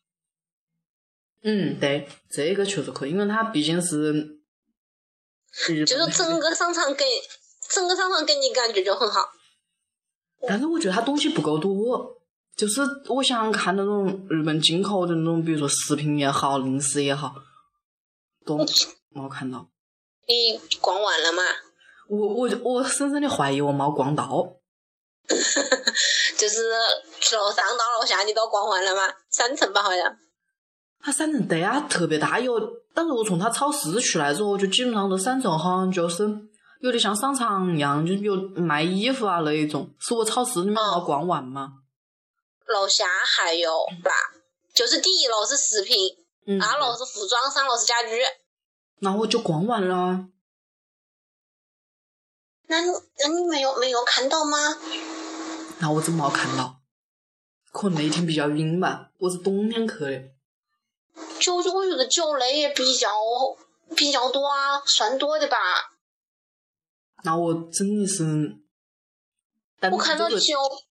[1.44, 4.38] 嗯，对，这个确实可以，因为它毕竟是，
[5.86, 7.06] 就是整个商场给
[7.70, 9.30] 整个商场给你感觉就很好。
[10.48, 12.17] 但是我觉得它东西不够多。
[12.58, 17.36] 就是我想看那种日本进口的那种，比如说食品也好，零食也好，
[18.44, 18.58] 都
[19.10, 19.70] 没看到。
[20.28, 21.44] 你逛完了吗？
[22.10, 24.56] 我我我深深的怀疑我没逛到。
[26.38, 26.70] 就是
[27.36, 29.02] 楼上到楼下你都逛完了吗？
[29.30, 30.18] 三层吧，好像。
[31.00, 32.60] 它三层对啊，特别大有，
[32.94, 36.24] 但是我从它超市出来之后，就基本上都三层好像就是
[36.80, 39.94] 有点像商场一样，就有卖衣服啊那一种。
[40.00, 41.74] 是我超市里面没逛完吗？
[42.68, 44.12] 楼下还有吧，
[44.74, 46.16] 就是第一楼是食品，
[46.62, 48.22] 二楼是服装，三楼是家居。
[49.00, 50.28] 那我就逛完了。
[52.68, 54.58] 那那你没有没有看到吗？
[55.80, 56.82] 那我怎么没看到？
[57.72, 60.22] 可能那天比较晕吧，我是冬天去的。
[61.40, 63.10] 酒，我觉得酒类也比较
[63.96, 65.58] 比较多啊，算多的吧。
[67.24, 68.58] 那我真的是。
[69.92, 70.38] 我看到九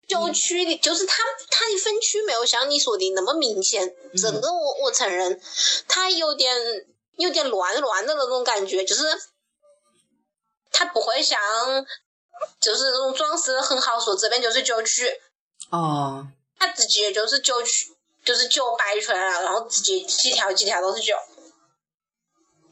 [0.06, 3.92] 九区的，就是它它的分区没有像你说的那么明显。
[4.16, 5.40] 整个我我承认，
[5.88, 6.56] 它有点
[7.16, 9.02] 有点乱乱的那种感觉，就是
[10.70, 11.38] 它不会像
[12.60, 15.08] 就是那种装饰很好，说这边就是九区。
[15.70, 16.28] 哦。
[16.58, 17.92] 它直接就是九区，
[18.24, 21.14] 就是九摆出来了，然后直接几条几条都是九。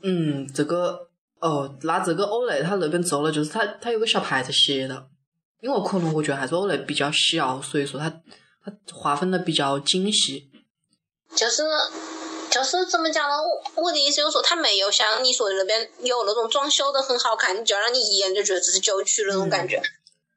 [0.02, 1.08] 嗯，这个
[1.40, 5.08] 哦，那这个欧莱他那边做了，就是他他有个小牌子写的。
[5.64, 8.10] 因为可能我觉得还是我那比较小，所以说它
[8.62, 10.50] 它划分的比较精细。
[11.34, 11.62] 就是
[12.50, 13.34] 就是怎么讲呢？
[13.42, 19.82] 我我的意思就是说，它没有像你说的那边有那种装修的很好看，就让你一眼就觉得这是旧区那种感觉。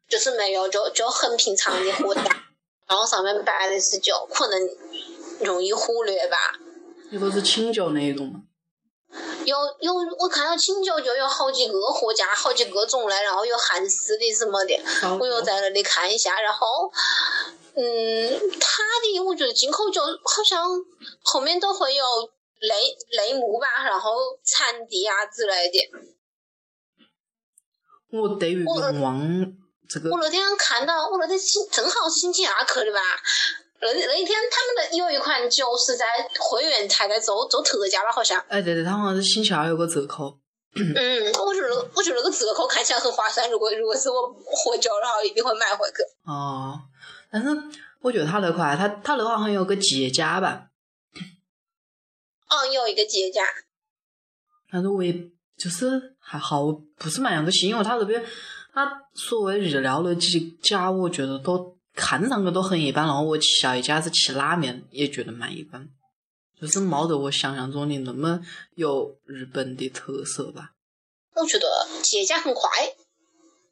[0.08, 2.22] 就是没有，就就很平常的货架，
[2.88, 4.58] 然后上面摆的是酒，可能
[5.42, 6.38] 容易忽略吧。
[7.12, 8.44] 你说是清酒那一种吗？
[9.46, 14.78] 有有，我看到清酒就有好几个货架，好几个种类，然后有韩式的什么的，
[15.20, 16.92] 我又在那里看一下，然后，
[17.74, 20.70] 嗯，他的我觉得进口酒好像
[21.24, 22.04] 后面都会有
[22.60, 25.90] 类类目吧，然后产地啊之类的。
[28.10, 29.22] 我对于永旺
[29.90, 33.00] 这个我那天看到，我那天星正好是星期二去的吧。
[33.80, 36.06] 那那一天他们的有一款酒是在
[36.40, 38.12] 会员才在做做特价吧？
[38.12, 38.44] 好像。
[38.48, 40.40] 哎，对对，他好像是星期二有个折扣。
[40.76, 43.50] 嗯，我觉得我觉得那个折扣看起来很划算。
[43.50, 45.96] 如果如果是我喝酒，然后一定会买回去。
[46.26, 46.80] 哦，
[47.32, 47.50] 但是
[48.02, 50.68] 我觉得他那块，他他那块好像有个节假吧？
[52.50, 53.44] 嗯，有一个节假。
[54.72, 55.14] 但是我也
[55.58, 56.66] 就是还好，
[56.98, 58.24] 不是蛮样个心，因为他那边
[58.74, 63.06] 他所谓日料的几家，我觉得都看上去都很一般。
[63.06, 65.90] 然后我下一家子吃拉面，也觉得蛮一般。
[66.62, 68.40] 就是没得我想象中的那么
[68.76, 70.72] 有日本的特色吧。
[71.36, 71.68] 我觉得
[72.02, 72.70] 节假很快。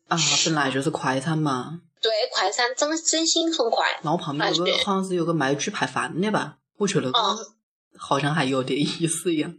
[0.07, 1.81] 啊，本来就是快餐嘛。
[2.01, 3.99] 对，快餐真真心很快。
[4.03, 6.57] 然后旁边有个好像是有个卖猪排饭的吧？
[6.77, 7.53] 我觉得那个
[7.97, 9.51] 好像还有点意思一样。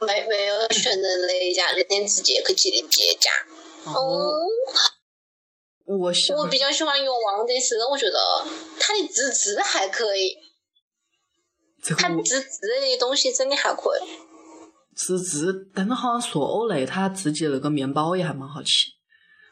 [0.00, 3.30] 没没有选择那一家，那天直接去记的节假。
[3.92, 4.40] 哦。
[5.84, 8.18] 我我比较喜欢永旺的是，我觉得
[8.80, 10.36] 它的自制还可以。
[11.98, 14.00] 他自制的东西真的还可以。
[14.96, 18.86] 自制，但是好像说欧蕾他自己那个面包也还蛮好吃。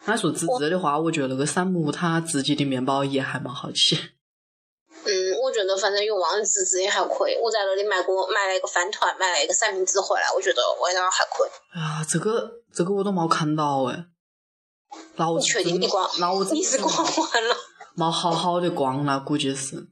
[0.04, 3.94] 他说自制的话，我觉得那个山姆他自己的面包也还蛮好吃。
[5.04, 7.36] 嗯，我觉得反正永旺自制也还可以。
[7.36, 11.50] 我在那里买过买了一个饭团，买了一个三明治回来，我觉得味道还可以。
[11.78, 14.06] 啊，这个这个我都没看到哎。
[15.38, 16.08] 你确定你逛？
[16.52, 17.56] 你是逛完了？
[17.94, 19.88] 没好好的逛了，估计是。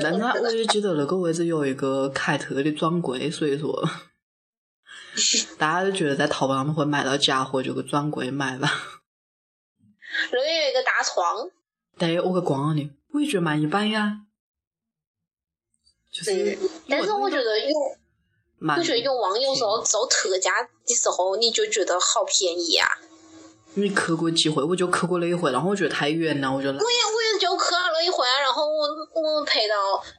[0.00, 3.88] 但是我也记得那个位置有一个凯特的专柜，所以说
[5.58, 8.70] 大家都觉得在淘宝上面会买到假货，就去专柜买吧。
[10.30, 11.50] 那里有一个大床。
[11.98, 14.20] 对，我去逛了的，我也觉得蛮一般呀。
[16.12, 17.74] 就是，但是我觉得有，
[18.76, 22.88] 我觉得有网友时候做特价的时候，你就觉得好便宜啊。
[23.76, 24.62] 你去过几回？
[24.62, 26.74] 我就去过了一回，然后我觉得太远了，我觉得。
[26.74, 29.74] 我也我也就去了一回，然后我我陪到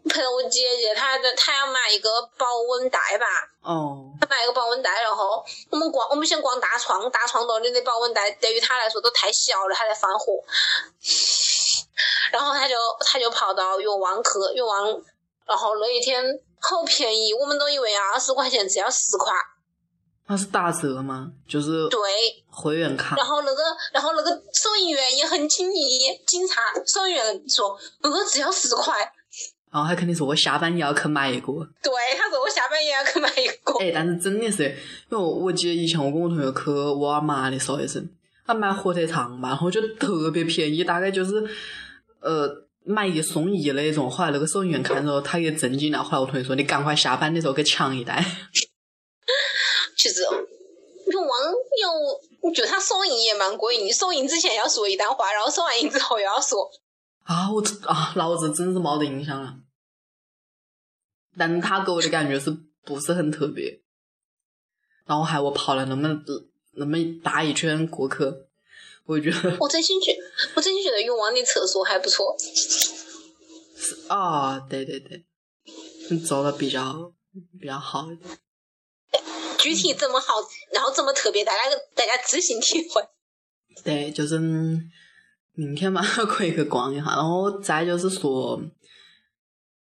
[0.10, 3.26] 陪到我姐姐，她在她要买一个保温袋吧。
[3.62, 4.12] 哦。
[4.20, 10.34] 她买一个保温袋，然后我们逛我们先逛大创，大创那里的保温袋对于她来说都太小了，她在放火。
[12.32, 15.02] 然后她就她就跑到永旺去，永旺，
[15.46, 16.22] 然后那一天
[16.60, 19.34] 好便宜，我们都以为二十块钱只要十块。
[20.28, 21.32] 它是打折吗？
[21.48, 22.00] 就是对
[22.50, 23.16] 会员卡。
[23.16, 23.62] 然后那个，
[23.94, 28.94] 然后那个收银员也很警惕，警察收银员说那个只要十块。
[29.72, 31.52] 然后他肯定说我下班也要去买一个。
[31.84, 33.74] 对，他说我下班也要去买一个。
[33.80, 34.64] 哎，但是真的是，
[35.12, 38.02] 因为我记得以前我跟我同学去沃尔玛的时候也是，
[38.48, 41.44] 他买火腿肠嘛，然后就特别便宜，大概就是
[42.22, 42.50] 呃
[42.86, 44.10] 买一送一那种。
[44.10, 48.26] 后来那个收银员看着他也震惊了，后来我同学说你赶快下班的时候去抢一袋。
[49.96, 50.24] 其实，
[51.08, 51.54] 永旺
[52.42, 53.86] 有，就他收银也蛮过瘾。
[53.86, 56.70] 你收银之前要说一段话，然后收完银之后又要说。
[57.24, 59.56] 啊，我啊，老子真是没得印象了。
[61.38, 63.82] 但他给我的感觉是不是很特别？
[65.06, 66.10] 然后还我跑了那么
[66.74, 68.18] 那么大一圈过去，
[69.06, 69.58] 我觉得。
[69.60, 70.16] 我真心觉，
[70.56, 72.36] 我真心觉得永旺的厕所还不错。
[73.78, 75.26] 是啊，对对对，
[76.26, 77.14] 做的比较
[77.60, 78.40] 比较好一点。
[79.66, 80.36] 具体怎么好，
[80.72, 81.62] 然后怎么特别，大家
[81.96, 83.02] 大家自行体会。
[83.84, 84.38] 对，就是
[85.54, 87.06] 明天嘛， 可以去逛一下。
[87.16, 88.62] 然后再就是说，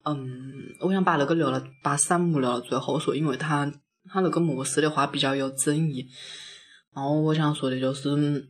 [0.06, 3.70] 嗯，我想把那个留了，把散幕留到最后说，因为它
[4.10, 6.08] 它那个模式的话比较有争议。
[6.94, 8.48] 然后我想说的就是，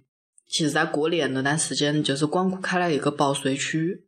[0.49, 4.07] 其实，在过年那段时间，就是光谷开了一个保税区，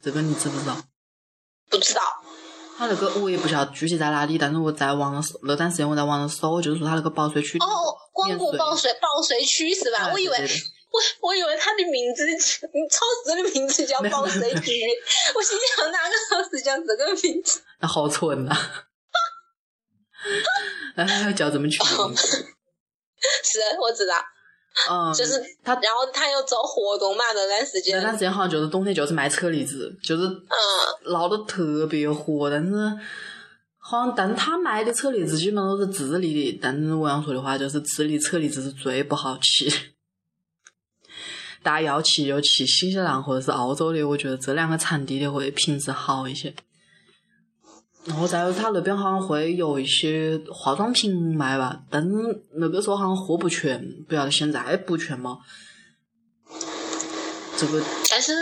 [0.00, 0.76] 这个你知不知道？
[1.68, 2.00] 不知道。
[2.76, 7.64] 他那个我也不晓得具体在哪里，但是我在网上搜那段时间我在网上搜，就是说他那个保税区哦，
[8.12, 10.10] 光谷保税保税区是吧？
[10.12, 14.82] 我以为我我以为他的名字超市的名字叫保税区，
[15.34, 17.62] 我心想哪个超市叫这个名字？
[17.80, 18.56] 那好蠢呐！
[20.96, 22.16] 哎，叫这么取名？
[22.16, 24.14] 是，我知道。
[24.90, 27.96] 嗯，就是他，然后他又做活动嘛，那段时间。
[27.96, 32.50] 那段时间好像就是冬天，就是卖车厘子，就是嗯，闹得特别火。
[32.50, 32.72] 但是
[33.78, 36.58] 好像，但他卖的车厘子基本上都是智利的。
[36.60, 39.70] 但是我想说的话，就是智利车厘子是最不好吃。
[41.62, 46.54] 大家要去就去新西兰或者是澳洲的，我觉得这两个产地的会品质好一些。
[48.06, 52.06] 然后再有，他那边好像会有一些化妆品卖吧，但
[52.56, 55.38] 那个时候好像货不全，不晓得现在不全吗？
[57.56, 57.82] 这个。
[58.10, 58.32] 但是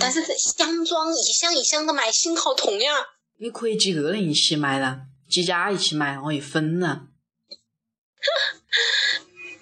[0.00, 2.94] 但是箱装一箱一箱的买，心好痛呀！
[3.38, 7.02] 你可以几个人一起买的，几家一起买，然后一分呢。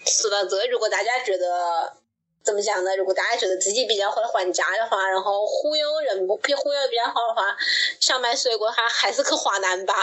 [0.06, 1.94] 说到这，如果大家觉得
[2.48, 2.96] 怎么讲呢？
[2.96, 7.54] 如果大家觉得自己比较会还价的话，然后忽悠人不比忽悠比较好的话，
[8.00, 9.94] 想买水果，还还是去华南吧。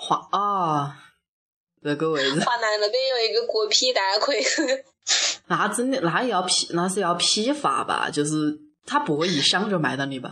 [0.00, 0.96] 华啊，
[1.82, 2.40] 那个位 置。
[2.40, 4.42] 华南那边有一个果批，大家可以。
[5.48, 8.08] 那真的，那要批，那是要批发吧？
[8.10, 10.30] 就是他不会一箱就卖到你吧？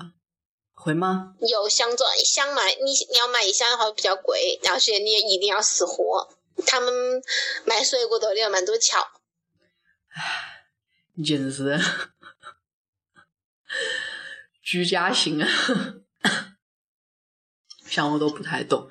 [0.75, 1.35] 会吗？
[1.40, 6.27] 有箱装，箱买你你要买一箱的话比较贵，而且你也一定要识货。
[6.66, 7.22] 他们
[7.64, 8.98] 卖水果的有蛮多巧。
[10.14, 10.51] 唉，
[11.22, 11.78] 你简直是
[14.61, 15.48] 居家型啊！
[17.87, 18.88] 像我都不太懂。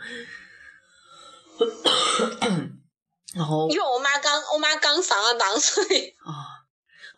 [3.33, 6.63] 然后，因为我妈刚我妈刚上了当，所以啊。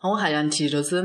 [0.00, 1.00] 后我还想提，就是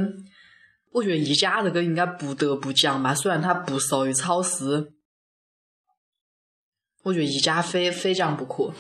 [0.90, 4.92] 我觉得宜家这个应该不得不讲吧，虽然它不属于超市，
[7.04, 8.74] 我觉得宜家非非讲不可。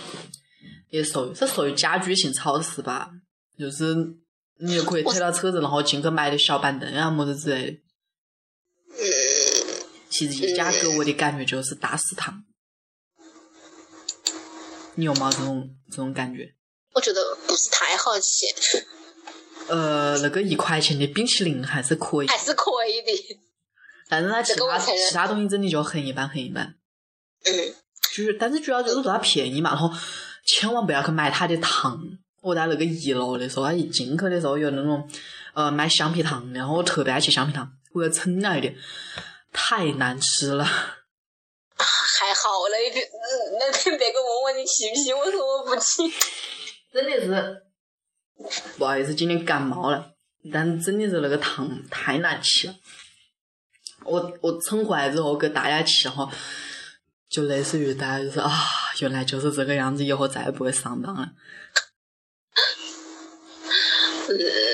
[0.89, 3.12] 也属于是属于家居型超市吧，
[3.60, 3.96] 就是
[4.60, 7.80] 你也可以推到车子，然后进去买点小板凳啊么子之类的。
[10.10, 12.43] 其实一家给我的感觉就是大食堂。
[14.95, 15.32] 你有吗？
[15.32, 16.54] 这种这种感觉？
[16.93, 18.45] 我觉得不是太好吃。
[19.67, 23.39] 呃，那个一块钱的冰淇淋还是可以，还是可以的。
[24.10, 26.76] 但是它其他其他东西真的就很一般，很一般。
[27.45, 27.74] 嗯。
[28.13, 29.89] 就是，但是主要就是说它便宜嘛，然后。
[30.45, 32.02] 千万不要去买它的糖。
[32.41, 35.08] 我在那个一楼的时候，他一进去的时候有那种
[35.54, 38.75] 呃卖橡皮糖，然后我特别爱吃橡皮糖，我要称了一点，
[39.52, 40.63] 太难吃了。
[40.63, 43.06] 还好那天
[43.60, 46.04] 那天别个问我你气不气，我说我不气。
[46.91, 47.63] 真的是
[48.78, 50.12] 不好意思，今天感冒了，
[50.52, 52.75] 但真的是那个糖太难吃了。
[54.04, 56.30] 我我称回来之后给大家吃哈。
[57.30, 58.52] 就类似于大家就是啊，
[59.02, 61.30] 原来就是这个样子，以后再也不会上当了。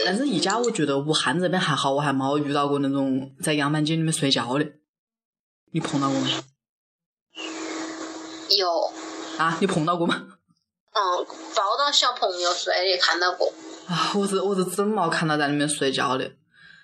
[0.06, 4.66] 但是宜家我觉得武汉这边还好，我还没有遇到过那种在样板间里面睡觉的。
[5.72, 6.28] 你碰到过吗？
[8.58, 8.92] 有。
[9.38, 10.24] 啊，你碰到过吗？
[10.94, 11.02] 嗯，
[11.56, 13.52] 抱到小朋友睡的看到过。
[13.88, 16.32] 啊，我是我是真没看到在里面睡觉的。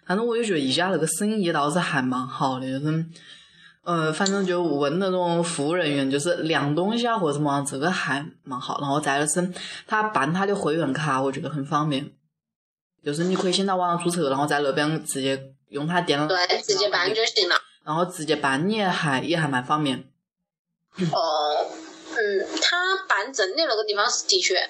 [0.05, 3.05] 反正我就觉得宜家那个生意倒是还蛮好的，就是。
[3.83, 8.79] 呃，反正就问那种服务人员，就是量东西啊或者什么，这个还蛮好。
[8.79, 9.51] 然后再就是
[9.87, 12.11] 他办他的会员卡，我觉得很方便。
[13.03, 17.55] 就是你可以先到网上注册，然后在那边直接用他电脑，对，直接办就行了。
[17.83, 19.97] 然后直接办也还也还蛮方便。
[20.97, 21.65] 哦，
[22.15, 24.69] 嗯，他办证的那个地方是的确，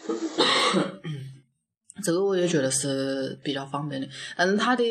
[2.03, 4.83] 这个我也觉得是比较方便的，但是他的。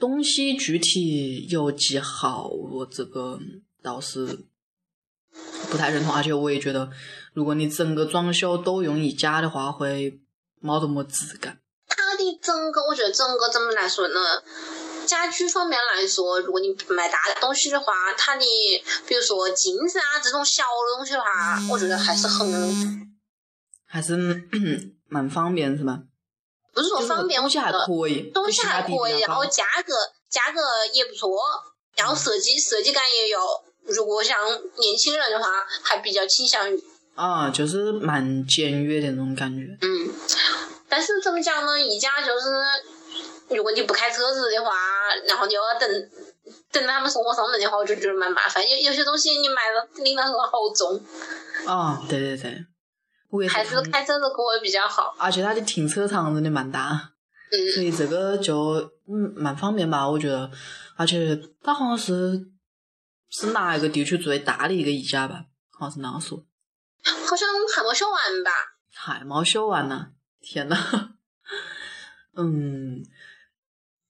[0.00, 3.36] 东西具体有几好，我这个
[3.82, 4.24] 倒是
[5.68, 6.88] 不太认同，而且我也觉得，
[7.32, 10.20] 如果你整个装修都用一家的话，会
[10.60, 11.58] 没得么质感。
[12.18, 14.42] 它的整个，我觉得整个怎么来说呢？
[15.06, 18.44] 家居方面来说，如果你买大的东西的话，它的
[19.06, 21.28] 比如说镜子啊这种小的东西的话，
[21.70, 23.16] 我觉得还是很，
[23.86, 24.16] 还是
[25.08, 26.00] 蛮方便，是吧？
[26.74, 29.94] 不是说方便，东西还可以，东西还可以，然后价格
[30.28, 30.60] 价格
[30.92, 31.30] 也不错，
[31.96, 33.38] 然后设计设计感也有。
[33.86, 34.36] 如果像
[34.76, 36.84] 年轻人的话，还比较倾向于
[37.14, 39.64] 啊，就是蛮简约的那种感觉。
[39.80, 40.10] 嗯，
[40.88, 41.80] 但是怎么讲呢？
[41.80, 44.72] 一家就是，如果你不开车子的话，
[45.26, 45.88] 然后你要等
[46.72, 48.62] 等他们送货上门的话，我就觉得蛮麻烦。
[48.68, 51.00] 有有些东西你买了拎到手好重。
[51.66, 52.64] 哦，对对对。
[53.46, 57.12] 还是开车子可会比较好，而且它的停车场真的蛮大，
[57.52, 60.50] 嗯，所以这个就嗯蛮方便吧，我觉得。
[60.96, 62.40] 而且它好像是
[63.28, 65.44] 是哪一个地区最大的一个宜家吧，
[65.78, 66.42] 好像是那样说。
[67.04, 68.50] 好像还没修完吧？
[68.94, 70.06] 还没修完呢，
[70.50, 71.10] 天呐。
[72.36, 73.04] 嗯，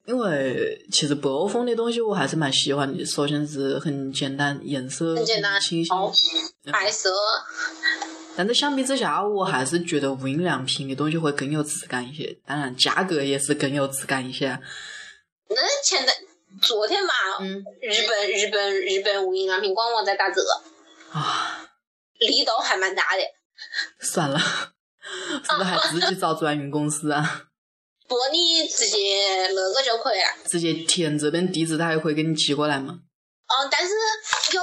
[0.04, 5.92] 因为其实北欧风的东西我还是蛮喜欢的，首先是很简单，颜色很简单，清新，
[6.72, 7.10] 白色。
[8.36, 14.60] 但是相比之下，我还是觉得无印良品的东西会更有质感一些，当然价格也是更有质感一些。
[15.48, 16.12] 那前在
[16.62, 20.42] 昨天吧，嗯，日本日本日本无印良品官网在打折
[21.10, 21.68] 啊，
[22.18, 23.22] 力度还蛮大的。
[23.98, 24.38] 算了，
[25.48, 27.42] 是不是还自己找转运公司啊？
[28.08, 30.26] 不，你直接那个就可以了。
[30.46, 32.98] 直接填这边地址，他还会给你寄过来吗？
[33.48, 33.94] 哦，但是
[34.54, 34.62] 有。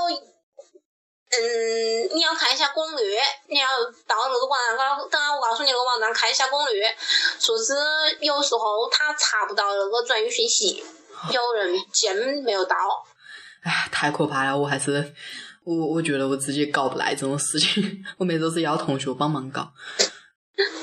[1.38, 3.20] 嗯，你要看一下攻略，
[3.50, 3.68] 你要
[4.08, 6.96] 到那个网站，刚等下我告诉你那个网站看一下攻略，
[7.40, 7.74] 说是
[8.22, 10.82] 有时候他查不到那个转运信息，
[11.34, 12.16] 有人件
[12.46, 12.78] 没有到。
[13.64, 14.58] 哎，太可怕了！
[14.58, 15.14] 我还是
[15.66, 17.84] 我，我觉得我自己搞不来这种事情，
[18.18, 19.68] 我每周是要同学帮忙搞。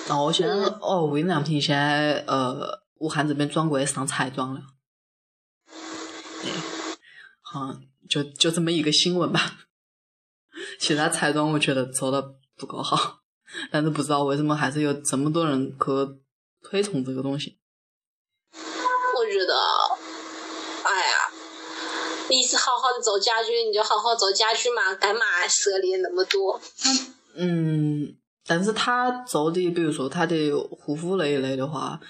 [0.09, 4.61] 然后我现在哦，无印良品现在呃，武汉这边转过来上彩妆了。
[6.43, 6.51] 对，
[7.41, 7.75] 好，
[8.09, 9.59] 就就这么一个新闻吧。
[10.79, 13.21] 其他彩妆我觉得做的不够好，
[13.73, 16.21] 但是不知道为什么还是有这么多人去
[16.63, 17.59] 推崇这个东西。
[18.53, 19.55] 我觉得，
[20.85, 21.33] 哎呀，
[22.29, 26.61] 你是好好的做家居，你就好好做家居嘛，干嘛涉猎那么多？
[27.35, 28.17] 嗯，
[28.47, 32.01] 但是他做的，比如说他的护肤那一类的话，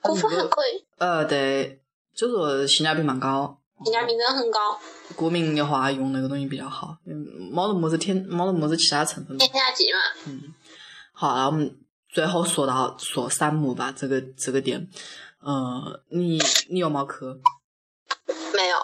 [0.00, 0.84] 护肤很贵。
[0.98, 1.80] 呃，对，
[2.14, 3.58] 就说性价比蛮高。
[3.84, 4.78] 性价比真的很高。
[5.16, 9.36] 过敏的话，用那个东西比较好，没得么子添，没得么子其他成分。
[9.36, 9.98] 添加剂嘛。
[10.26, 10.54] 嗯。
[11.12, 11.76] 好，那我们
[12.08, 14.88] 最后说到说散木吧，这个这个店，
[15.40, 16.40] 呃，你
[16.70, 17.12] 你有没去？
[18.54, 18.76] 没有。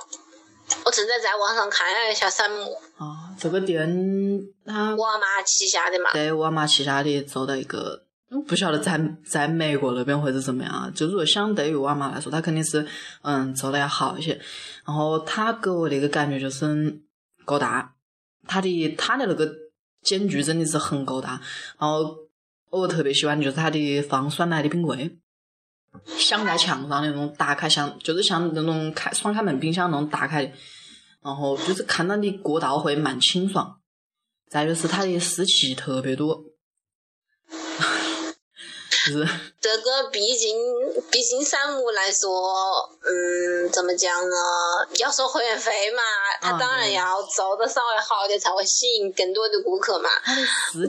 [0.89, 2.73] 我正在在网上看了一下山姆。
[2.97, 3.87] 啊，这个店
[4.65, 4.95] 它。
[4.97, 6.11] 沃尔玛旗下的嘛。
[6.15, 8.05] 对，沃尔玛旗下的做的一个。
[8.47, 10.91] 不晓得在在美国那边会是怎么样啊？
[10.95, 12.87] 就如果相对于沃尔玛来说，它肯定是
[13.21, 14.41] 嗯做的要好一些。
[14.87, 17.01] 然后它给我的一个感觉就是
[17.45, 17.95] 够大，
[18.47, 19.51] 它的它的那个
[20.03, 21.41] 间距真的是很够大。
[21.79, 22.17] 然后
[22.71, 25.19] 我特别喜欢就是它的放酸奶的冰柜，
[26.19, 30.53] 镶在墙上那种打开像就是像那种开双开门冰箱那种打开的。
[31.29, 33.79] 然后就是看到你过道会蛮清爽。
[34.51, 36.43] 再就是它的湿气特别多。
[38.91, 39.27] 是
[39.61, 40.57] 这个毕竟，
[41.11, 42.29] 毕竟散木来说，
[43.03, 44.37] 嗯，怎么讲呢？
[44.99, 46.03] 要收会员费嘛，
[46.41, 50.09] 他当然要做的稍微好一点，才会吸引更多的顾客嘛。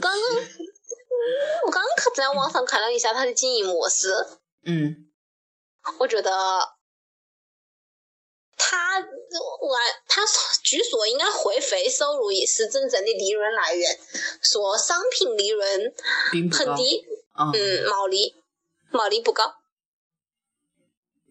[0.00, 0.20] 刚
[1.66, 4.12] 我刚刚在网上看了一下他的经营模式，
[4.64, 5.08] 嗯，
[5.98, 6.30] 我觉得
[8.62, 10.22] 他我他
[10.62, 13.98] 据说应该会费收入也是真正的利润来源，
[14.42, 15.92] 说商品利润
[16.52, 17.04] 很低。
[17.32, 17.54] 嗯，
[17.88, 18.34] 毛利
[18.90, 19.54] 毛利不高。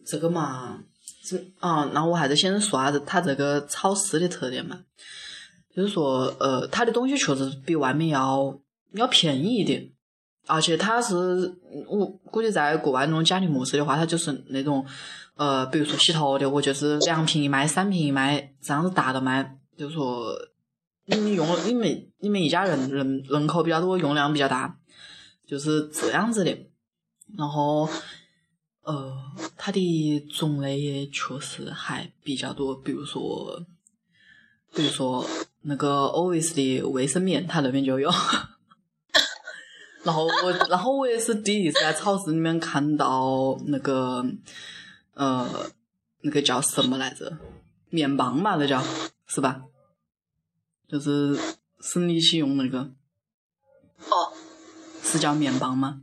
[0.08, 0.80] 这个嘛，
[1.24, 4.86] 这啊，那我还是先说下子它这个超市的特点嘛。
[5.76, 8.60] 就是说，呃，它的东西确实比外面要
[8.94, 9.88] 要便宜一点，
[10.48, 11.16] 而且它是
[11.88, 14.84] 我估计在国外那种家庭模式的话，它就是那种
[15.40, 19.58] 呃，比如说洗头的，我就是两瓶一卖，三瓶一卖，这样子大的卖。
[19.78, 20.36] 就是说，
[21.06, 24.78] 你用你们你们一家人人人口比较多，用量比较大。
[25.48, 26.52] 就是这样子的，
[27.38, 27.90] 然后，
[28.84, 29.18] 呃，
[29.56, 33.66] 它的种类也确实还比较多，比如说，
[34.76, 35.26] 比如说
[35.62, 38.12] 那个 Always 的卫生棉，它那边就有。
[40.04, 44.24] 然后我，然后我也是第一次在超市里面看到那个，
[45.20, 45.46] 呃，
[46.22, 47.38] 那个叫什么来着？
[47.90, 48.82] 面棒嘛，那叫
[49.28, 49.64] 是吧？
[50.88, 51.38] 就是
[51.82, 52.80] 生理期用那个。
[52.80, 54.32] 哦。
[55.04, 56.00] 是叫面棒吗？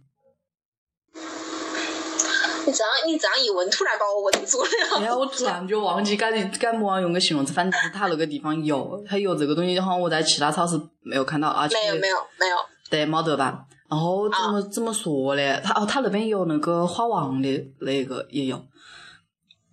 [1.15, 4.69] 你这样你这样一问，突然把我问住了。
[4.97, 12.57] 哎呀，我突然就忘记该该么样用个形容词，反正是他那个地方有，它有这个东西，好像我在其他超市没有看到，而且没有没有没有，
[12.91, 13.65] 对，没得吧？
[13.89, 15.61] 然后怎么怎么说呢？
[15.63, 18.63] 他哦，他那边有那个花王的那个也有。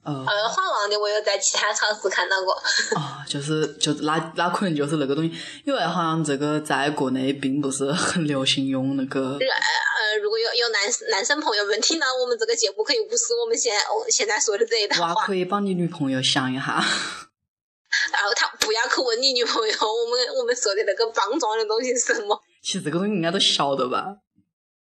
[0.04, 2.54] 呃，花王的我有在其他超市看到过。
[2.54, 5.34] 哦，就是就是那那可能就是那个东西，
[5.66, 9.38] 因为好像这个在国内并不是很流行用那个。
[9.40, 13.74] 呃，如果有有男男生朋友们听到我们这个节目，可以无视我们现
[14.10, 15.26] 现在说的这一段话。
[15.26, 16.84] 可以帮你女朋友想一下。
[18.12, 22.38] 然后他不要去问你女朋友， 我们我们说的那个棒状的东西是什么？
[22.62, 24.18] 其实这个东西应该都晓得吧？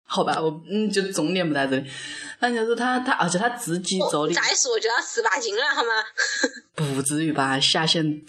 [0.06, 1.90] 好吧，我嗯，就重点不在这里。
[2.40, 4.34] 反正就是他，他而且他自己做的。
[4.34, 5.90] 再说就要十八斤了，好吗？
[6.94, 8.24] 不至于吧，下线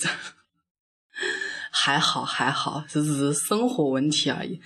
[1.71, 4.61] 还好还好，只是生活问题而已。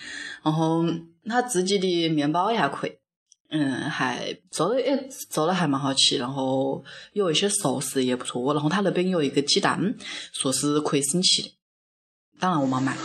[0.45, 0.84] 然后
[1.26, 2.97] 他自己的面包也还可以，
[3.51, 6.18] 嗯，还做的也做的还蛮好吃。
[6.18, 8.55] 然后有一些熟食也不错。
[8.55, 9.95] 然后他那边有一个鸡蛋，
[10.32, 11.53] 说是可以生吃的，
[12.38, 12.97] 当然我没买，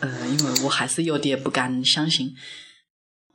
[0.00, 2.36] 呃，因为我还是有点不敢相信。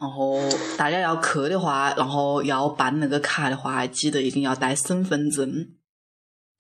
[0.04, 0.38] 然后
[0.76, 5.66] 大家要去的话，然后要办那个卡的话，记得一定要带身份证。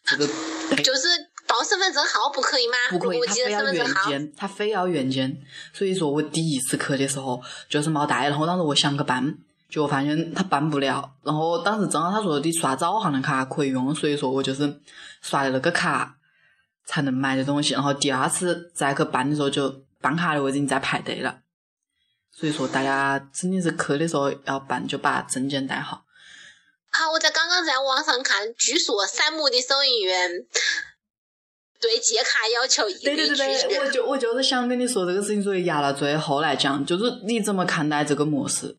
[0.05, 0.25] 这个
[0.81, 1.07] 就是
[1.45, 2.73] 报身份证号不可以吗？
[2.89, 5.37] 不可以，他非要原件，他非要原件。
[5.73, 9.37] 所以说我第一次去的时候就是没带，然后当时我想去办，
[9.69, 11.13] 结果发现他办不了。
[11.23, 14.73] 然后当时正好他说你刷招行的卡可以用，所以说我就是
[15.21, 16.15] 刷的那个卡
[16.85, 17.73] 才能买的东西。
[17.73, 21.39] 然后第二次再去办的时候，就办卡的位置已经在排队了。
[22.36, 26.03] 所以说，大家真的是去的时候要办，就把证件带好。
[26.89, 30.31] 好，我在刚刚在网上看，据说三木的收银员
[31.79, 38.77] 对借卡要求一对对对对，我就我就是想跟你说这个事情，所以压到最后来讲，就是你怎么看待这个模式？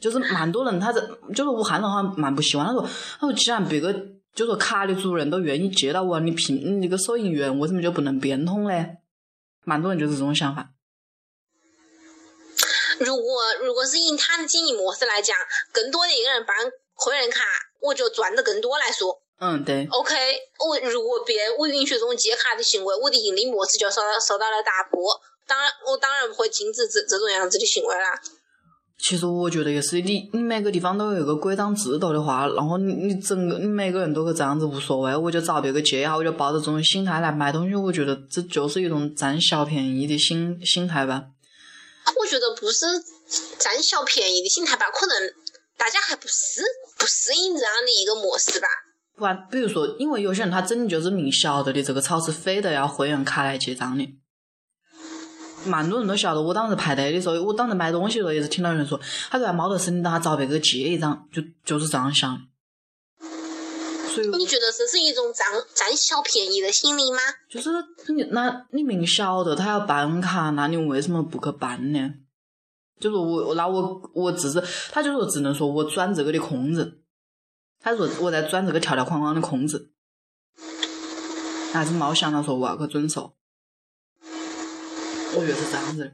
[0.00, 1.00] 就是蛮多人，他在
[1.34, 2.66] 就是武汉人好像蛮不喜欢。
[2.66, 2.82] 他说，
[3.18, 3.92] 他说既然别个
[4.34, 8.98] 就说卡的主人都愿意借到我，你凭你那个收银员为什么就不能变通嘞？
[9.64, 10.70] 蛮多人就是这种想法。
[13.00, 15.36] 如果如果是以他的经营模式来讲，
[15.72, 16.56] 更多的一个人办
[16.94, 17.40] 会员卡，
[17.80, 19.20] 我就赚的更多来说。
[19.40, 19.86] 嗯，对。
[19.90, 20.14] OK，
[20.66, 25.20] 我如果别人我允许这种借卡的行为，我的盈利模式就受到受到了打破。
[25.46, 28.20] 当然，我当然不会禁止这这种样子的行为啦。
[29.00, 41.26] 其实我觉得也是，你你每个地方都有一个规章制度的话，然后你你整个你每个人都是这样子无所谓，我就找别个借一下，我就抱着这种心态来买东西，我觉得这就是一种占小便宜的心心态吧。
[42.16, 42.86] 我觉得不是
[43.58, 45.16] 占小便宜的心态吧，可能
[45.76, 46.62] 大家还不适
[46.98, 48.68] 不适应这样的一个模式吧。
[49.16, 54.08] 不，比如说，因为有些人他真的就是明晓得的，这个超市非得要会员卡来结账的。
[55.64, 58.98] 蛮多人都晓得，我当时排队的时候，我当时买东西的时候也是听到有人说，
[59.28, 62.38] 他说没得事，你等下找别个借一张，就就是这样想。
[64.08, 67.18] 所以你觉得这是一种占占小便宜的心理吗？
[67.48, 67.70] 就是
[68.12, 72.14] 你那，你明晓得他要办卡，那你为什么不去办呢？
[72.98, 77.00] 就是我，那我我只是，他就说只能说我钻这个的空子，
[77.80, 79.92] 他说我在钻这个条条框框的空子，
[81.72, 83.34] 还是没想到说我要去遵守。
[85.34, 86.12] 我觉得是这样子的。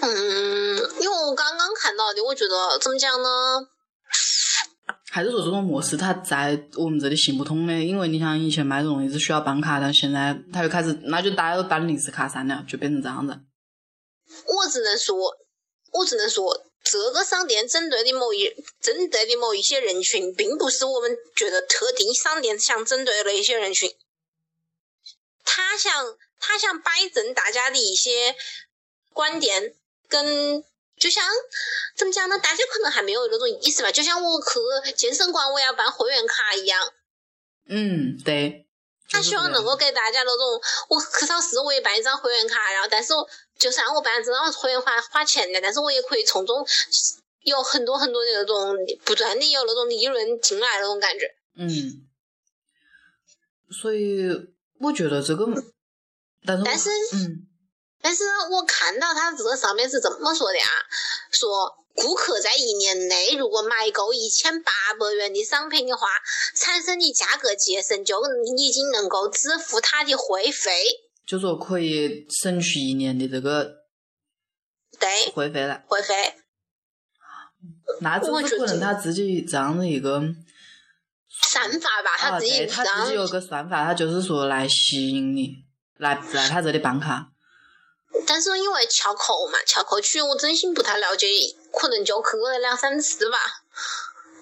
[0.00, 3.68] 嗯，因为我刚刚看到的，我觉得怎么讲呢？
[5.14, 7.72] 还是说这种模式它在我们这里行不通的？
[7.80, 13.38] 因为你像以前买东西是需要办卡，但现在它又开始，那就大家都办临时卡算了，就变成这样子。
[14.44, 15.16] 我只能说，
[15.92, 23.88] 我只能说，这个商店针对的某一针对的某一些人群，并不是我们觉得特定商店想针对的一些人群。
[25.44, 25.92] 他想，
[26.40, 28.34] 他想摆正大家的一些
[29.12, 29.76] 观点，
[30.08, 30.64] 跟
[30.96, 31.24] 就像
[31.96, 32.38] 怎么讲呢？
[32.38, 33.90] 大家可能还没有那种意识吧。
[33.90, 36.92] 就像我去健身馆，我要办会员卡一样。
[37.66, 38.66] 嗯，对。
[39.08, 43.28] 他希望能够给大家那种，我去超市我也办一张会员卡，然后但是我
[43.58, 46.66] 就算我办这张会员花花钱的，但是我也可以从中
[47.42, 51.34] 有很多很多的那种不断的有那种利润进来那种感觉。
[51.56, 52.06] 嗯。
[53.70, 54.52] 所以。
[54.80, 55.46] 我觉得这个，
[56.44, 57.46] 但是，但是，嗯，
[58.04, 60.68] 但是我看到他这个上面是这么说的啊，
[61.30, 66.06] 说顾客在一年内如果买够一千八百元的商品的话，
[66.54, 68.20] 产生的价格节省就
[68.58, 70.84] 已经能够支付他的会费，
[71.26, 73.86] 就说可以省去一年的这个
[75.00, 76.34] 对会费了，会费。
[78.02, 80.22] 那怎么可能他自己这样的一个？
[81.50, 85.64] 算法吧，他自己他自己有个算法，他就是说来吸引你
[85.96, 87.30] 来来他这里办卡。
[88.26, 91.26] 但是因为翘口嘛，翘口区我真心不太了解，
[91.72, 93.38] 可能就去了两三次吧。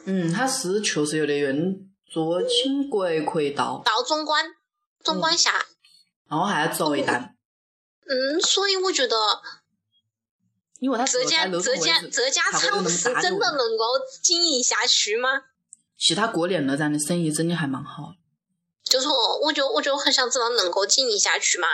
[0.05, 1.79] 嗯，它是确实有点远，
[2.11, 3.83] 坐轻轨可以到。
[3.85, 4.45] 到总管，
[5.03, 5.67] 总管下。
[6.29, 7.35] 然后还要走一段。
[8.07, 9.17] 嗯，所以我觉得，
[10.81, 13.85] 因为它这家这家这家超市真的能够
[14.23, 15.29] 经营下去吗？
[15.99, 18.15] 其他过年那站的生意真的还蛮好，
[18.83, 21.69] 就是我，我就我就很想知道能够经营下去嘛，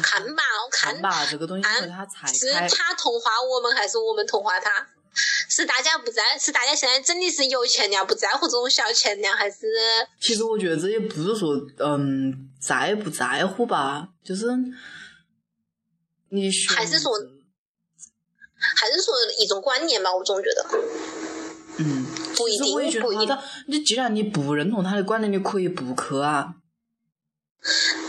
[0.00, 4.86] 看吧，看吧，这个东西是他才是他同化我们还是我们同化他？
[5.48, 9.66] 是大家不在，是大家现在真的是有钱了不在乎这种小钱了，还是？
[10.20, 14.46] 其实我觉得这也不是说嗯在不在乎吧，就是
[16.30, 17.12] 你还是说
[18.76, 20.66] 还是说一种观念吧，我总觉得，
[21.78, 22.06] 嗯。
[22.34, 23.38] 不一定，不一定。
[23.68, 26.54] 你既然你不认同他的观点，你可以不去啊。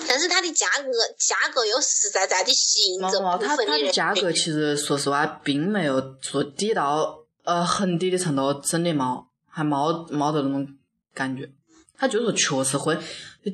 [0.08, 3.68] 但是它的价格，价格又实实在在的吸引着部分的人。
[3.68, 10.68] 它的价格其实说实话，并没有说低到呃很低的程度，真的冇，还冇冇得那种
[11.14, 11.52] 感觉。
[11.96, 12.98] 他就说确实会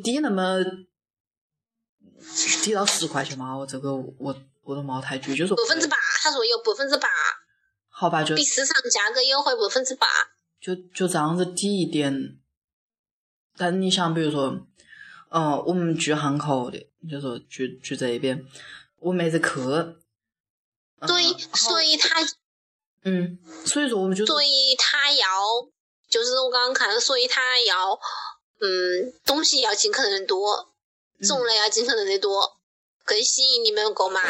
[0.04, 0.64] 低那么
[2.64, 7.08] 低到十块钱嘛，我这个我我都冇太具，就说百分之八，他说有百分之八，
[7.89, 10.08] 好吧，就比市场价格优惠百分之八。
[10.62, 12.38] 就就这样子低一点，
[13.58, 14.68] 但你想，比如说，
[15.30, 16.77] 嗯，我们住汉口的，
[17.09, 18.45] 就说住住这边，
[18.99, 19.45] 我没得去。
[21.07, 21.23] 对，
[21.53, 22.19] 所以他，
[23.03, 25.27] 嗯，所以说我们就，所以他要，
[26.09, 27.99] 就是我刚刚看的，所以他要，
[28.59, 30.73] 嗯，东西要尽可能的多，
[31.21, 32.57] 种类要尽可能的多，
[33.05, 34.21] 更吸引你们购买。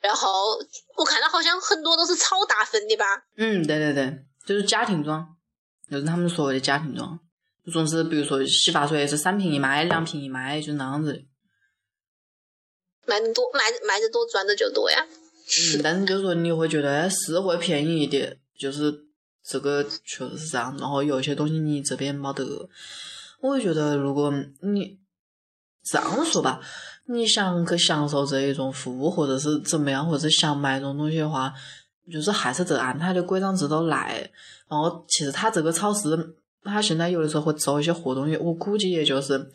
[0.00, 0.58] 然后
[0.96, 3.04] 我看到好像很多都是超大份的吧？
[3.36, 4.24] 嗯，对对对。
[4.46, 5.36] 就是家庭装，
[5.90, 7.27] 就是他们所谓的家庭装，就
[7.72, 11.24] 总是比如说洗发水是三瓶一卖，两瓶一卖，就那样子的。
[13.06, 15.06] 卖的多，卖卖的多赚的就多呀。
[15.06, 18.94] 嗯，但是就是说你会觉得是会便宜一点，就是
[19.42, 20.76] 这个确实是这样。
[20.78, 22.68] 然后有一些东西你这边没得，
[23.40, 24.98] 我会觉得如果你
[25.82, 26.60] 这样说吧，
[27.06, 31.54] 你想去享受这一种服务，或者是怎么样，或者想买这种东西的话，
[32.12, 34.30] 就是还是得按它的规章制度来。
[34.68, 36.10] 然后其实它这个超市，
[36.64, 39.50] 它现在有的时候会做一些活动，我估计也就是，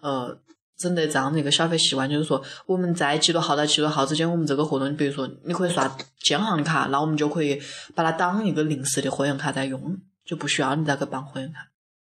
[0.00, 0.38] 呃。
[0.78, 7.62] 整得这样的一个消费习惯，就是说我们在几多号到几多号之间，我们这个活动，比如说你可以刷建行卡，那我们就可以
[7.94, 11.68] 把它当一个临时的会员卡在用，就不需要你再去办会员卡，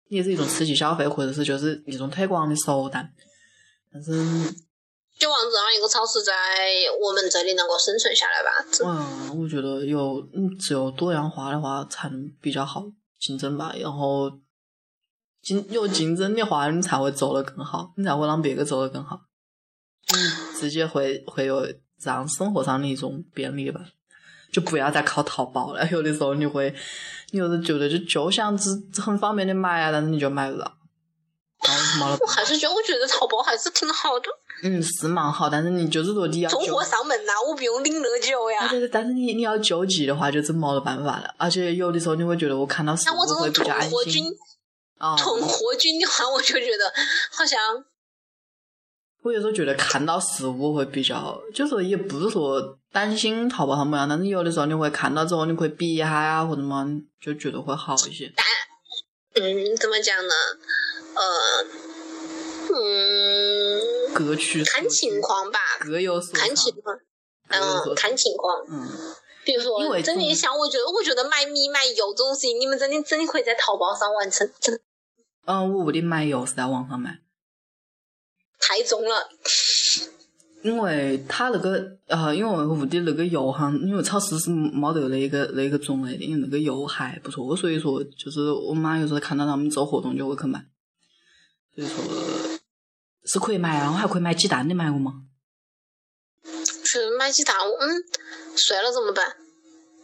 [0.09, 3.09] 也是一种刺激消费，或者是就是一种推广的手段。
[3.93, 4.11] 但是，
[5.17, 6.33] 就望这样一个超市在
[7.01, 8.65] 我们这里能够生存下来吧。
[8.83, 12.83] 嗯，我觉得有嗯只有多样化的话才能比较好
[13.19, 14.39] 竞争吧，然后。
[15.39, 19.21] 竞有竞争的话，你才会做得更好，你才会让别个做得更好，
[20.13, 21.65] 嗯，自己会会有
[21.97, 23.79] 这样生活上的一种便利吧，
[24.51, 25.87] 就不要再靠淘宝了。
[25.89, 26.75] 有的时候你会，
[27.31, 30.77] 你有时觉得就就想只很方便的买啊，但是你就买不到。
[32.19, 34.25] 我还是觉得，我觉得淘宝还是挺好的。
[34.63, 38.69] 嗯，是蛮好，但是你就是说你要送货上门呐，我不用领那久呀。
[38.91, 41.33] 但是你你要救急的话，就真没得办法了。
[41.37, 44.35] 而且有的时候你会觉得，我看到食物会比较安心。
[44.99, 46.91] 囤货君的话，我就觉得
[47.31, 47.59] 好像，
[49.21, 58.33] 我有时候觉得看到实物会比较，就是也不是说担心淘宝上么样，但是有的时候你会看到之后，你可以比一下呀，或者么，就觉得会好一些。
[58.35, 58.43] 但，
[59.43, 60.33] 嗯，怎么讲呢？
[61.13, 61.21] 呃，
[62.73, 63.46] 嗯，
[64.13, 66.97] 各取看情况吧，各有所看情况，
[67.49, 69.15] 嗯，看情况，嗯。
[69.45, 74.81] 比如说，真的像我觉得，我觉得买米买油这种事情，你们真的真的可以在淘宝上完成，真的。
[75.45, 77.19] 嗯，我屋里买油是在网上买，
[78.59, 79.29] 太重了。
[80.63, 90.65] 因为他那个呃，因为我屋里那个油哈，因为超市是没得那个那个种类的，因为那个油还不错，所以说就是我妈有时候看到他们做活动就会去买，
[91.73, 92.03] 所以说
[93.27, 95.23] 是可以买啊，我还可以买鸡蛋，你买过吗？
[96.85, 98.03] 是买鸡蛋，嗯，
[98.55, 99.37] 碎了怎么办？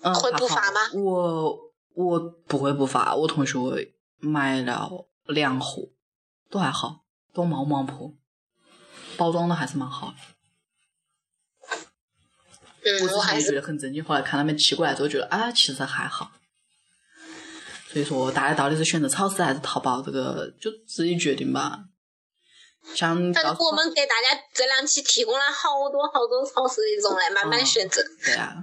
[0.01, 0.81] 嗯，会补发吗？
[0.93, 3.57] 我我不会补发，我同学
[4.19, 5.07] 买了。
[5.25, 5.87] 两盒
[6.49, 8.13] 都还好，都毛毛破，
[9.15, 10.15] 包装的还是蛮好的。
[12.83, 16.33] 嗯，我之前觉得很震惊，后来看他们寄过来之后，觉得啊，其实还好。
[17.87, 21.85] 所以说，大家到底是选择超市还是淘宝，这个就自己决定吧。
[22.95, 28.03] 像我们给大家这两期提供了好多好多超市的种类，慢慢选择。
[28.25, 28.55] 对啊。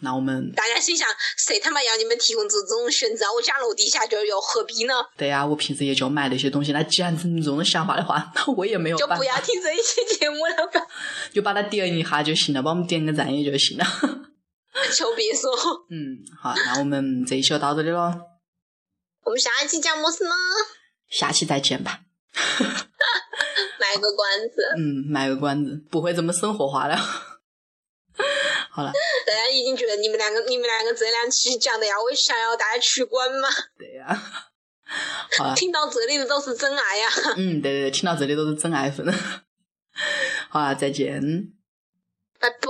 [0.00, 1.08] 那我们大家心想，
[1.38, 3.24] 谁他妈要你们提供这种选择？
[3.34, 4.92] 我家楼底下就有，何必呢？
[5.16, 6.70] 对啊，我平时也就买那些东西。
[6.72, 10.86] 那既然是你这种想法的话，那我也没有就不要听这一期节目了吧？
[11.32, 13.84] 就把它点一下就行了，帮我们点个赞也就行了。
[14.92, 15.50] 求别说。
[15.88, 18.12] 嗯，好，那我们这一期就到这里喽。
[19.24, 20.30] 我们下一期讲么事呢？
[21.08, 22.00] 下期再见吧。
[23.80, 24.74] 卖个关子。
[24.76, 26.96] 嗯，买个关子，不会这么生活化了。
[28.70, 28.92] 好了，
[29.26, 33.48] 大家已经觉得你们两个、你们两个这两期讲的呀我想要大家取关吗？
[33.78, 34.22] 对呀，
[35.38, 37.08] 好了，听到这里的都是真爱呀。
[37.36, 39.06] 嗯，对对对，听到这里都是真爱粉。
[40.50, 41.52] 好了，再见，
[42.38, 42.66] 拜拜。